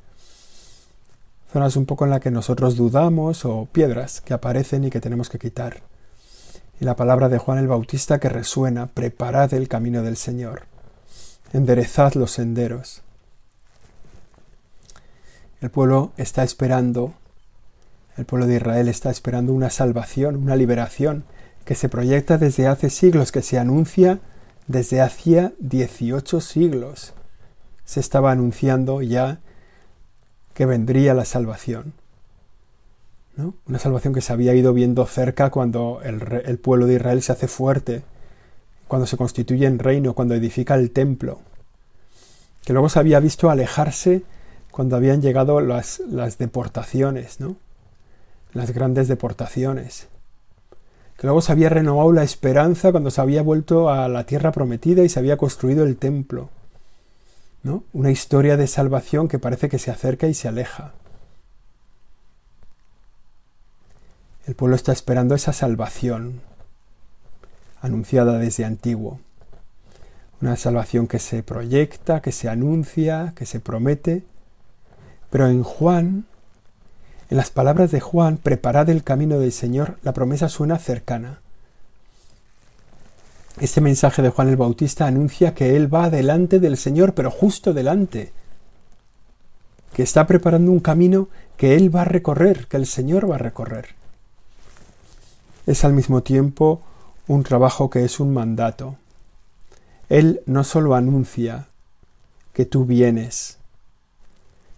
zonas 1.55 1.77
un 1.77 1.87
poco 1.87 2.05
en 2.05 2.11
las 2.11 2.19
que 2.19 2.33
nosotros 2.33 2.75
dudamos 2.75 3.45
o 3.45 3.69
piedras 3.71 4.21
que 4.21 4.35
aparecen 4.35 4.83
y 4.83 4.91
que 4.91 5.01
tenemos 5.01 5.31
que 5.31 5.39
quitar. 5.39 5.83
Y 6.81 6.85
la 6.85 6.97
palabra 6.97 7.29
de 7.29 7.39
Juan 7.39 7.59
el 7.59 7.69
Bautista 7.69 8.19
que 8.19 8.29
resuena, 8.29 8.89
preparad 8.89 9.55
el 9.55 9.69
camino 9.69 10.03
del 10.03 10.17
Señor, 10.17 10.63
enderezad 11.53 12.15
los 12.15 12.33
senderos. 12.33 13.03
El 15.61 15.71
pueblo 15.71 16.11
está 16.17 16.43
esperando, 16.43 17.15
el 18.17 18.25
pueblo 18.25 18.49
de 18.49 18.57
Israel 18.57 18.89
está 18.89 19.13
esperando 19.13 19.53
una 19.53 19.71
salvación, 19.71 20.35
una 20.35 20.57
liberación 20.57 21.23
que 21.65 21.77
se 21.77 21.89
proyecta 21.89 22.37
desde 22.37 22.67
hace 22.67 22.91
siglos, 22.91 23.31
que 23.31 23.43
se 23.43 23.61
anuncia 23.61 24.19
desde 24.67 25.01
hacía 25.01 25.53
18 25.61 26.41
siglos 26.41 27.15
se 27.85 28.01
estaba 28.01 28.33
anunciando 28.33 29.03
ya 29.03 29.41
que 30.55 30.67
vendría 30.67 31.15
la 31.15 31.25
salvación. 31.25 31.93
¿no? 33.37 33.55
Una 33.67 33.79
salvación 33.79 34.15
que 34.15 34.21
se 34.21 34.33
había 34.33 34.55
ido 34.55 34.73
viendo 34.73 35.05
cerca 35.07 35.51
cuando 35.51 36.01
el, 36.05 36.43
el, 36.45 36.59
pueblo 36.59 36.87
de 36.87 36.95
Israel 36.95 37.23
se 37.23 37.33
hace 37.33 37.49
fuerte, 37.49 38.03
cuando 38.89 39.07
se 39.07 39.17
constituye 39.17 39.67
en 39.67 39.79
reino, 39.79 40.15
cuando 40.15 40.35
edifica 40.35 40.75
el 40.75 40.91
templo, 40.93 41.41
que 42.65 42.73
luego 42.73 42.89
se 42.89 43.01
había 43.01 43.21
visto 43.21 43.51
alejarse 43.51 44.23
cuando 44.71 44.97
habían 44.97 45.21
llegado 45.21 45.61
las, 45.61 46.01
las 46.01 46.39
deportaciones, 46.39 47.41
¿no? 47.41 47.57
las 48.53 48.71
grandes 48.71 49.09
deportaciones 49.09 50.09
que 51.17 51.27
luego 51.27 51.41
se 51.41 51.53
había 51.53 51.69
renovado 51.69 52.13
la 52.13 52.23
esperanza 52.23 52.91
cuando 52.91 53.11
se 53.11 53.21
había 53.21 53.43
vuelto 53.43 53.89
a 53.91 54.09
la 54.09 54.25
tierra 54.25 54.53
prometida 54.53 55.05
y 55.05 55.09
se 55.09 55.19
había 55.19 55.37
construido 55.37 55.85
el 55.85 55.97
templo. 55.97 56.51
Una 57.93 58.11
historia 58.11 58.57
de 58.57 58.67
salvación 58.67 59.29
que 59.29 59.39
parece 59.39 59.69
que 59.69 59.79
se 59.79 59.91
acerca 59.91 60.27
y 60.27 60.35
se 60.35 60.49
aleja. 60.49 60.93
El 64.47 64.55
pueblo 64.55 64.77
está 64.77 64.93
esperando 64.93 65.35
esa 65.35 65.53
salvación 65.53 66.43
anunciada 67.81 68.39
desde 68.39 68.65
antiguo. 68.65 69.21
Una 70.43 70.57
salvación 70.57 71.07
que 71.07 71.19
se 71.19 71.43
proyecta, 71.43 72.21
que 72.21 72.33
se 72.33 72.51
anuncia, 72.51 73.33
que 73.35 73.47
se 73.47 73.61
promete. 73.61 74.25
Pero 75.31 75.49
en 75.49 75.63
Juan 75.63 76.27
en 77.31 77.39
las 77.39 77.51
palabras 77.51 77.91
de 77.91 78.01
Juan, 78.01 78.37
preparad 78.37 78.91
el 78.91 79.03
camino 79.03 79.39
del 79.39 79.53
Señor, 79.53 79.99
la 80.03 80.13
promesa 80.13 80.49
suena 80.49 80.79
cercana. 80.79 81.41
Este 83.61 83.81
mensaje 83.81 84.21
de 84.21 84.31
Juan 84.31 84.49
el 84.49 84.57
Bautista 84.57 85.07
anuncia 85.07 85.55
que 85.55 85.77
Él 85.77 85.93
va 85.93 86.11
delante 86.11 86.59
del 86.59 86.77
Señor, 86.77 87.15
pero 87.15 87.31
justo 87.31 87.73
delante. 87.73 88.33
que 89.93 90.03
está 90.03 90.27
preparando 90.27 90.73
un 90.73 90.81
camino 90.81 91.29
que 91.57 91.77
Él 91.77 91.95
va 91.95 92.03
a 92.03 92.05
recorrer, 92.05 92.67
que 92.67 92.77
el 92.77 92.87
Señor 92.87 93.31
va 93.31 93.37
a 93.37 93.39
recorrer. 93.39 93.95
Es 95.67 95.85
al 95.85 95.93
mismo 95.93 96.25
tiempo 96.25 96.83
un 97.29 97.45
trabajo 97.45 97.91
que 97.91 98.05
es 98.05 98.19
un 98.19 98.35
mandato. 98.35 98.97
Él 100.09 100.43
no 100.47 100.65
solo 100.65 100.97
anuncia 100.97 101.69
que 102.53 102.67
tú 102.67 102.85
vienes, 102.85 103.59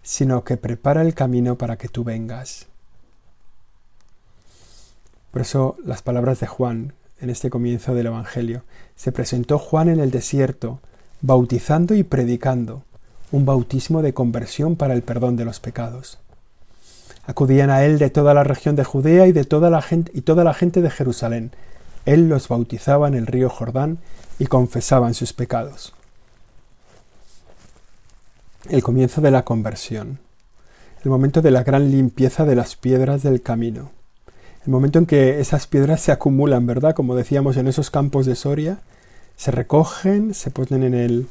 sino 0.03 0.43
que 0.43 0.55
prepara 0.55 1.01
el 1.01 1.15
camino 1.15 1.57
para 1.57 1.77
que 1.77 1.89
tú 1.89 2.03
vengas. 2.03 2.67
Por 5.31 5.41
eso 5.41 5.77
las 5.83 6.03
palabras 6.03 6.39
de 6.39 6.47
Juan 6.47 6.93
en 7.19 7.29
este 7.29 7.49
comienzo 7.49 7.93
del 7.93 8.07
Evangelio. 8.07 8.63
Se 8.95 9.11
presentó 9.11 9.57
Juan 9.59 9.89
en 9.89 9.99
el 9.99 10.11
desierto, 10.11 10.79
bautizando 11.21 11.95
y 11.95 12.03
predicando, 12.03 12.83
un 13.31 13.45
bautismo 13.45 14.01
de 14.01 14.13
conversión 14.13 14.75
para 14.75 14.93
el 14.93 15.01
perdón 15.01 15.35
de 15.35 15.45
los 15.45 15.59
pecados. 15.59 16.19
Acudían 17.25 17.69
a 17.69 17.83
él 17.83 17.99
de 17.99 18.09
toda 18.09 18.33
la 18.33 18.43
región 18.43 18.75
de 18.75 18.85
Judea 18.85 19.27
y 19.27 19.33
de 19.33 19.43
toda 19.43 19.69
la 19.69 19.81
gente 19.81 20.21
toda 20.21 20.43
la 20.43 20.53
gente 20.53 20.81
de 20.81 20.89
Jerusalén. 20.89 21.51
Él 22.05 22.29
los 22.29 22.47
bautizaba 22.47 23.07
en 23.09 23.15
el 23.15 23.27
río 23.27 23.49
Jordán 23.49 23.97
y 24.39 24.45
confesaban 24.45 25.13
sus 25.13 25.33
pecados. 25.33 25.93
El 28.69 28.81
comienzo 28.81 29.19
de 29.19 29.31
la 29.31 29.43
conversión, 29.43 30.19
el 31.03 31.09
momento 31.09 31.41
de 31.41 31.51
la 31.51 31.63
gran 31.63 31.91
limpieza 31.91 32.45
de 32.45 32.55
las 32.55 32.75
piedras 32.75 33.23
del 33.23 33.41
camino, 33.41 33.91
el 34.67 34.71
momento 34.71 34.99
en 34.99 35.05
que 35.05 35.39
esas 35.39 35.65
piedras 35.65 36.01
se 36.01 36.11
acumulan, 36.11 36.65
¿verdad? 36.67 36.93
Como 36.93 37.15
decíamos 37.15 37.55
en 37.55 37.69
esos 37.69 37.89
campos 37.89 38.25
de 38.25 38.35
Soria, 38.35 38.79
se 39.37 39.49
recogen, 39.49 40.33
se 40.33 40.51
ponen 40.51 40.83
en 40.83 40.93
el, 40.93 41.27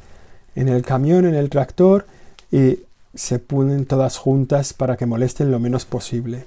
en 0.55 0.69
el 0.69 0.81
camión, 0.81 1.23
en 1.23 1.35
el 1.35 1.51
tractor 1.51 2.07
y 2.51 2.79
se 3.13 3.37
ponen 3.37 3.85
todas 3.85 4.17
juntas 4.17 4.73
para 4.73 4.97
que 4.97 5.05
molesten 5.05 5.51
lo 5.51 5.59
menos 5.59 5.85
posible. 5.85 6.45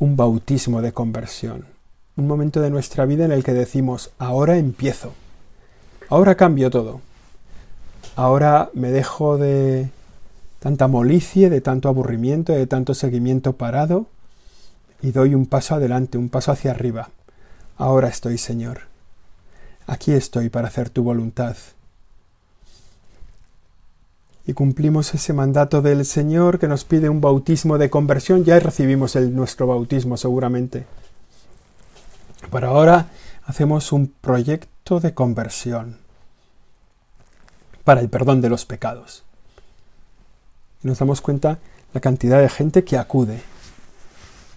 Un 0.00 0.16
bautismo 0.16 0.82
de 0.82 0.90
conversión, 0.90 1.66
un 2.16 2.26
momento 2.26 2.60
de 2.60 2.70
nuestra 2.70 3.04
vida 3.04 3.24
en 3.24 3.30
el 3.30 3.44
que 3.44 3.52
decimos, 3.52 4.10
ahora 4.18 4.56
empiezo, 4.56 5.12
ahora 6.08 6.34
cambio 6.34 6.70
todo, 6.70 7.00
ahora 8.16 8.70
me 8.74 8.90
dejo 8.90 9.38
de 9.38 9.90
tanta 10.58 10.88
molicie, 10.88 11.50
de 11.50 11.60
tanto 11.60 11.88
aburrimiento, 11.88 12.52
de 12.52 12.66
tanto 12.66 12.94
seguimiento 12.94 13.52
parado, 13.52 14.06
y 15.00 15.12
doy 15.12 15.34
un 15.34 15.46
paso 15.46 15.74
adelante, 15.74 16.18
un 16.18 16.28
paso 16.28 16.52
hacia 16.52 16.70
arriba. 16.70 17.10
Ahora 17.76 18.08
estoy, 18.08 18.38
Señor. 18.38 18.82
Aquí 19.86 20.12
estoy 20.12 20.48
para 20.48 20.68
hacer 20.68 20.90
tu 20.90 21.02
voluntad. 21.02 21.56
Y 24.46 24.54
cumplimos 24.54 25.14
ese 25.14 25.32
mandato 25.32 25.82
del 25.82 26.04
Señor 26.04 26.58
que 26.58 26.68
nos 26.68 26.84
pide 26.84 27.08
un 27.08 27.20
bautismo 27.20 27.78
de 27.78 27.90
conversión. 27.90 28.44
Ya 28.44 28.58
recibimos 28.58 29.14
el, 29.14 29.34
nuestro 29.34 29.66
bautismo 29.66 30.16
seguramente. 30.16 30.86
Pero 32.50 32.68
ahora 32.68 33.08
hacemos 33.44 33.92
un 33.92 34.08
proyecto 34.08 35.00
de 35.00 35.14
conversión 35.14 35.98
para 37.84 38.00
el 38.00 38.08
perdón 38.08 38.40
de 38.40 38.48
los 38.48 38.64
pecados. 38.64 39.22
Y 40.82 40.88
nos 40.88 40.98
damos 40.98 41.20
cuenta 41.20 41.58
la 41.92 42.00
cantidad 42.00 42.40
de 42.40 42.48
gente 42.48 42.84
que 42.84 42.98
acude 42.98 43.42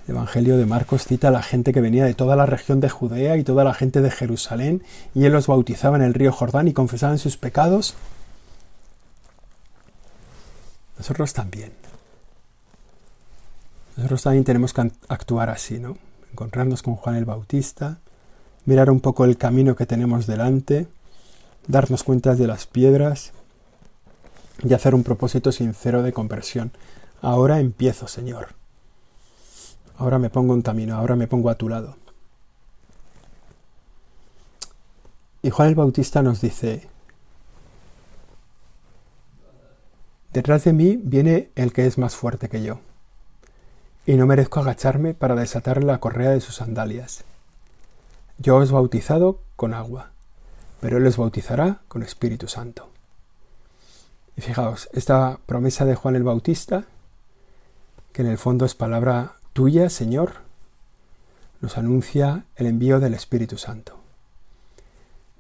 el 0.08 0.16
Evangelio 0.16 0.58
de 0.58 0.66
Marcos 0.66 1.06
cita 1.06 1.28
a 1.28 1.32
la 1.32 1.44
gente 1.44 1.74
que 1.74 1.82
venía 1.82 2.06
de 2.06 2.14
toda 2.14 2.36
la 2.36 2.46
región 2.46 2.80
de 2.80 2.90
Judea 2.90 3.38
y 3.38 3.44
toda 3.44 3.64
la 3.64 3.74
gente 3.74 4.02
de 4.02 4.12
Jerusalén, 4.12 4.84
y 5.14 5.26
él 5.26 5.34
los 5.34 5.48
bautizaba 5.48 5.98
en 5.98 6.04
el 6.04 6.14
río 6.14 6.32
Jordán 6.32 6.68
y 6.68 6.74
confesaban 6.74 7.20
sus 7.20 7.38
pecados. 7.38 7.96
Nosotros 10.98 11.34
también. 11.34 11.72
Nosotros 13.98 14.24
también 14.24 14.44
tenemos 14.44 14.74
que 14.74 14.92
actuar 15.08 15.50
así, 15.50 15.80
¿no? 15.80 15.98
Encontrarnos 16.32 16.82
con 16.82 16.96
Juan 16.96 17.16
el 17.16 17.26
Bautista, 17.26 18.00
mirar 18.66 18.90
un 18.90 19.02
poco 19.02 19.26
el 19.26 19.38
camino 19.38 19.76
que 19.76 19.86
tenemos 19.86 20.26
delante, 20.26 20.88
darnos 21.68 22.04
cuenta 22.04 22.36
de 22.36 22.48
las 22.48 22.66
piedras 22.66 23.34
y 24.64 24.74
hacer 24.74 24.96
un 24.96 25.04
propósito 25.04 25.52
sincero 25.52 26.02
de 26.04 26.14
conversión. 26.14 26.72
Ahora 27.22 27.60
empiezo, 27.60 28.08
Señor 28.08 28.61
ahora 30.02 30.18
me 30.18 30.32
pongo 30.32 30.56
en 30.56 30.64
camino, 30.64 30.96
ahora 30.96 31.16
me 31.16 31.28
pongo 31.28 31.52
a 31.52 31.56
tu 31.56 31.70
lado. 31.70 31.96
Y 35.44 35.52
Juan 35.52 35.70
el 35.70 35.76
Bautista 35.76 36.24
nos 36.24 36.42
dice, 36.42 36.88
detrás 40.34 40.64
de 40.64 40.74
mí 40.74 41.00
viene 41.04 41.52
el 41.56 41.72
que 41.72 41.86
es 41.86 42.00
más 42.00 42.16
fuerte 42.16 42.50
que 42.50 42.64
yo, 42.64 42.80
y 44.08 44.16
no 44.16 44.26
merezco 44.26 44.60
agacharme 44.60 45.14
para 45.14 45.36
desatar 45.36 45.84
la 45.84 46.00
correa 46.00 46.32
de 46.32 46.42
sus 46.42 46.56
sandalias. 46.56 47.24
Yo 48.40 48.58
os 48.58 48.72
bautizado 48.72 49.40
con 49.56 49.76
agua, 49.76 50.14
pero 50.80 50.98
él 50.98 51.06
os 51.06 51.18
bautizará 51.18 51.82
con 51.88 52.02
Espíritu 52.02 52.48
Santo. 52.48 52.90
Y 54.36 54.42
fijaos, 54.42 54.90
esta 54.94 55.38
promesa 55.46 55.86
de 55.86 55.94
Juan 55.94 56.16
el 56.16 56.24
Bautista, 56.24 56.86
que 58.14 58.24
en 58.24 58.30
el 58.30 58.40
fondo 58.40 58.66
es 58.66 58.74
palabra 58.74 59.36
tuya, 59.54 59.90
Señor, 59.90 60.34
nos 61.60 61.78
anuncia 61.78 62.46
el 62.56 62.68
envío 62.68 63.00
del 63.00 63.14
Espíritu 63.14 63.58
Santo. 63.58 63.98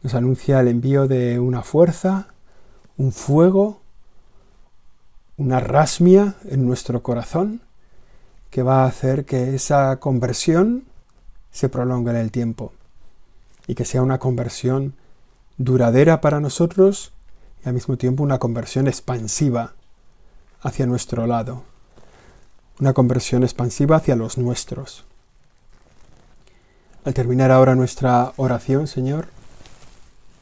Nos 0.03 0.13
anuncia 0.15 0.59
el 0.59 0.67
envío 0.67 1.07
de 1.07 1.39
una 1.39 1.63
fuerza, 1.63 2.27
un 2.97 3.11
fuego, 3.11 3.81
una 5.37 5.59
rasmia 5.59 6.35
en 6.45 6.65
nuestro 6.65 7.01
corazón 7.01 7.61
que 8.49 8.63
va 8.63 8.83
a 8.83 8.87
hacer 8.87 9.25
que 9.25 9.55
esa 9.55 9.97
conversión 9.97 10.83
se 11.51 11.69
prolongue 11.69 12.11
en 12.11 12.17
el 12.17 12.31
tiempo 12.31 12.73
y 13.65 13.75
que 13.75 13.85
sea 13.85 14.01
una 14.01 14.19
conversión 14.19 14.93
duradera 15.57 16.19
para 16.19 16.39
nosotros 16.39 17.13
y 17.63 17.69
al 17.69 17.73
mismo 17.73 17.97
tiempo 17.97 18.23
una 18.23 18.39
conversión 18.39 18.87
expansiva 18.87 19.73
hacia 20.61 20.85
nuestro 20.85 21.27
lado 21.27 21.70
una 22.81 22.93
conversión 22.93 23.43
expansiva 23.43 23.97
hacia 23.97 24.15
los 24.15 24.39
nuestros. 24.39 25.05
Al 27.05 27.13
terminar 27.13 27.51
ahora 27.51 27.75
nuestra 27.75 28.33
oración, 28.37 28.87
Señor, 28.87 29.27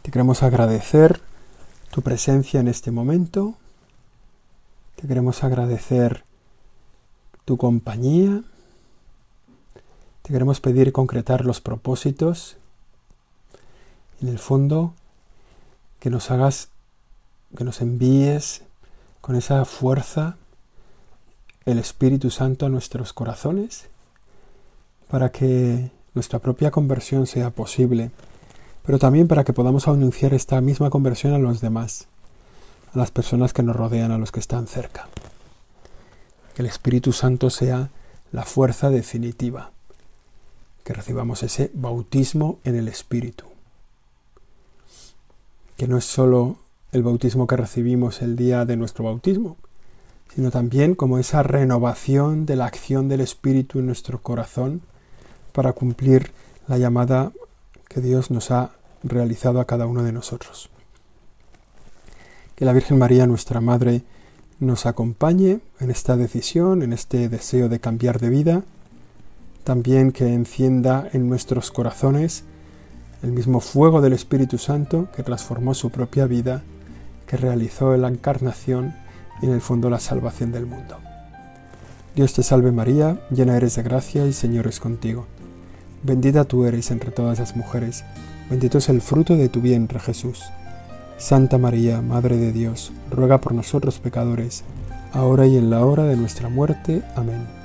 te 0.04 0.10
queremos 0.10 0.42
agradecer 0.42 1.20
tu 1.92 2.02
presencia 2.02 2.62
en 2.62 2.70
este 2.70 2.92
momento, 2.92 3.56
te 4.96 5.06
queremos 5.06 5.44
agradecer 5.44 6.24
tu 7.44 7.58
compañía, 7.58 8.42
te 10.22 10.32
queremos 10.32 10.62
pedir 10.62 10.94
concretar 10.94 11.44
los 11.44 11.60
propósitos, 11.60 12.56
en 14.22 14.30
el 14.30 14.40
fondo, 14.40 14.94
que 16.00 16.10
nos 16.10 16.32
hagas, 16.32 16.70
que 17.58 17.66
nos 17.66 17.82
envíes 17.82 18.62
con 19.20 19.36
esa 19.36 19.66
fuerza 19.66 20.38
el 21.66 21.80
Espíritu 21.80 22.30
Santo 22.30 22.66
a 22.66 22.70
nuestros 22.70 23.14
corazones 23.14 23.88
para 25.10 25.32
que 25.32 25.92
nuestra 26.14 26.40
propia 26.40 26.72
conversión 26.72 27.28
sea 27.28 27.50
posible, 27.50 28.12
pero 28.86 29.00
también 29.00 29.28
para 29.28 29.44
que 29.44 29.54
podamos 29.54 29.88
anunciar 29.88 30.34
esta 30.34 30.62
misma 30.62 30.90
conversión 30.90 31.34
a 31.34 31.40
los 31.40 31.62
demás, 31.62 32.08
a 32.94 32.98
las 32.98 33.12
personas 33.12 33.54
que 33.54 33.64
nos 33.64 33.76
rodean, 33.76 34.12
a 34.12 34.18
los 34.18 34.32
que 34.32 34.40
están 34.40 34.68
cerca. 34.68 35.08
Que 36.56 36.62
el 36.62 36.68
Espíritu 36.68 37.12
Santo 37.12 37.50
sea 37.50 37.90
la 38.32 38.44
fuerza 38.44 38.90
definitiva, 38.90 39.72
que 40.84 40.94
recibamos 40.94 41.44
ese 41.44 41.72
bautismo 41.74 42.60
en 42.64 42.76
el 42.76 42.88
Espíritu, 42.88 43.46
que 45.78 45.88
no 45.88 45.98
es 45.98 46.06
sólo 46.06 46.58
el 46.92 47.04
bautismo 47.04 47.48
que 47.48 47.58
recibimos 47.58 48.22
el 48.22 48.36
día 48.36 48.66
de 48.66 48.76
nuestro 48.76 49.06
bautismo, 49.06 49.58
sino 50.34 50.52
también 50.52 50.96
como 50.96 51.18
esa 51.18 51.44
renovación 51.44 52.46
de 52.46 52.56
la 52.56 52.66
acción 52.66 53.10
del 53.10 53.22
Espíritu 53.22 53.80
en 53.80 53.88
nuestro 53.88 54.22
corazón 54.22 54.82
para 55.52 55.74
cumplir 55.74 56.32
la 56.68 56.78
llamada 56.78 57.32
que 57.88 58.02
Dios 58.02 58.32
nos 58.32 58.52
ha 58.52 58.72
realizado 59.04 59.60
a 59.60 59.66
cada 59.66 59.88
uno 59.88 60.04
de 60.04 60.12
nosotros. 60.12 60.70
Que 62.56 62.66
la 62.66 62.74
Virgen 62.74 63.00
María, 63.00 63.26
nuestra 63.26 63.62
Madre, 63.62 64.04
nos 64.60 64.86
acompañe 64.86 65.62
en 65.80 65.90
esta 65.90 66.18
decisión, 66.18 66.84
en 66.84 66.94
este 66.94 67.30
deseo 67.30 67.70
de 67.70 67.80
cambiar 67.80 68.20
de 68.20 68.30
vida, 68.30 68.64
también 69.64 70.12
que 70.12 70.34
encienda 70.34 71.10
en 71.14 71.30
nuestros 71.30 71.72
corazones 71.72 72.44
el 73.24 73.32
mismo 73.32 73.60
fuego 73.60 74.02
del 74.02 74.14
Espíritu 74.14 74.58
Santo 74.58 75.08
que 75.16 75.24
transformó 75.24 75.74
su 75.74 75.90
propia 75.90 76.26
vida, 76.26 76.64
que 77.26 77.38
realizó 77.38 77.96
la 77.98 78.08
encarnación 78.08 78.96
y 79.42 79.46
en 79.46 79.54
el 79.54 79.62
fondo 79.62 79.90
la 79.90 80.00
salvación 80.00 80.52
del 80.52 80.66
mundo. 80.66 80.98
Dios 82.16 82.34
te 82.34 82.44
salve 82.44 82.72
María, 82.72 83.20
llena 83.30 83.56
eres 83.56 83.76
de 83.76 83.84
gracia 83.84 84.26
y 84.26 84.34
Señor 84.34 84.68
es 84.68 84.80
contigo. 84.80 85.26
Bendita 86.04 86.46
tú 86.46 86.66
eres 86.66 86.92
entre 86.92 87.12
todas 87.12 87.40
las 87.40 87.56
mujeres, 87.56 88.04
bendito 88.50 88.78
es 88.78 88.90
el 88.90 89.02
fruto 89.02 89.36
de 89.36 89.50
tu 89.50 89.62
vientre 89.62 90.00
Jesús. 90.00 90.44
Santa 91.18 91.58
María, 91.58 92.02
Madre 92.02 92.38
de 92.38 92.52
Dios, 92.52 92.94
ruega 93.12 93.42
por 93.42 93.54
nosotros 93.54 94.00
pecadores, 94.00 94.64
ahora 95.12 95.46
y 95.48 95.58
en 95.58 95.70
la 95.70 95.86
hora 95.86 96.04
de 96.04 96.16
nuestra 96.16 96.50
muerte. 96.50 97.04
Amén. 97.16 97.59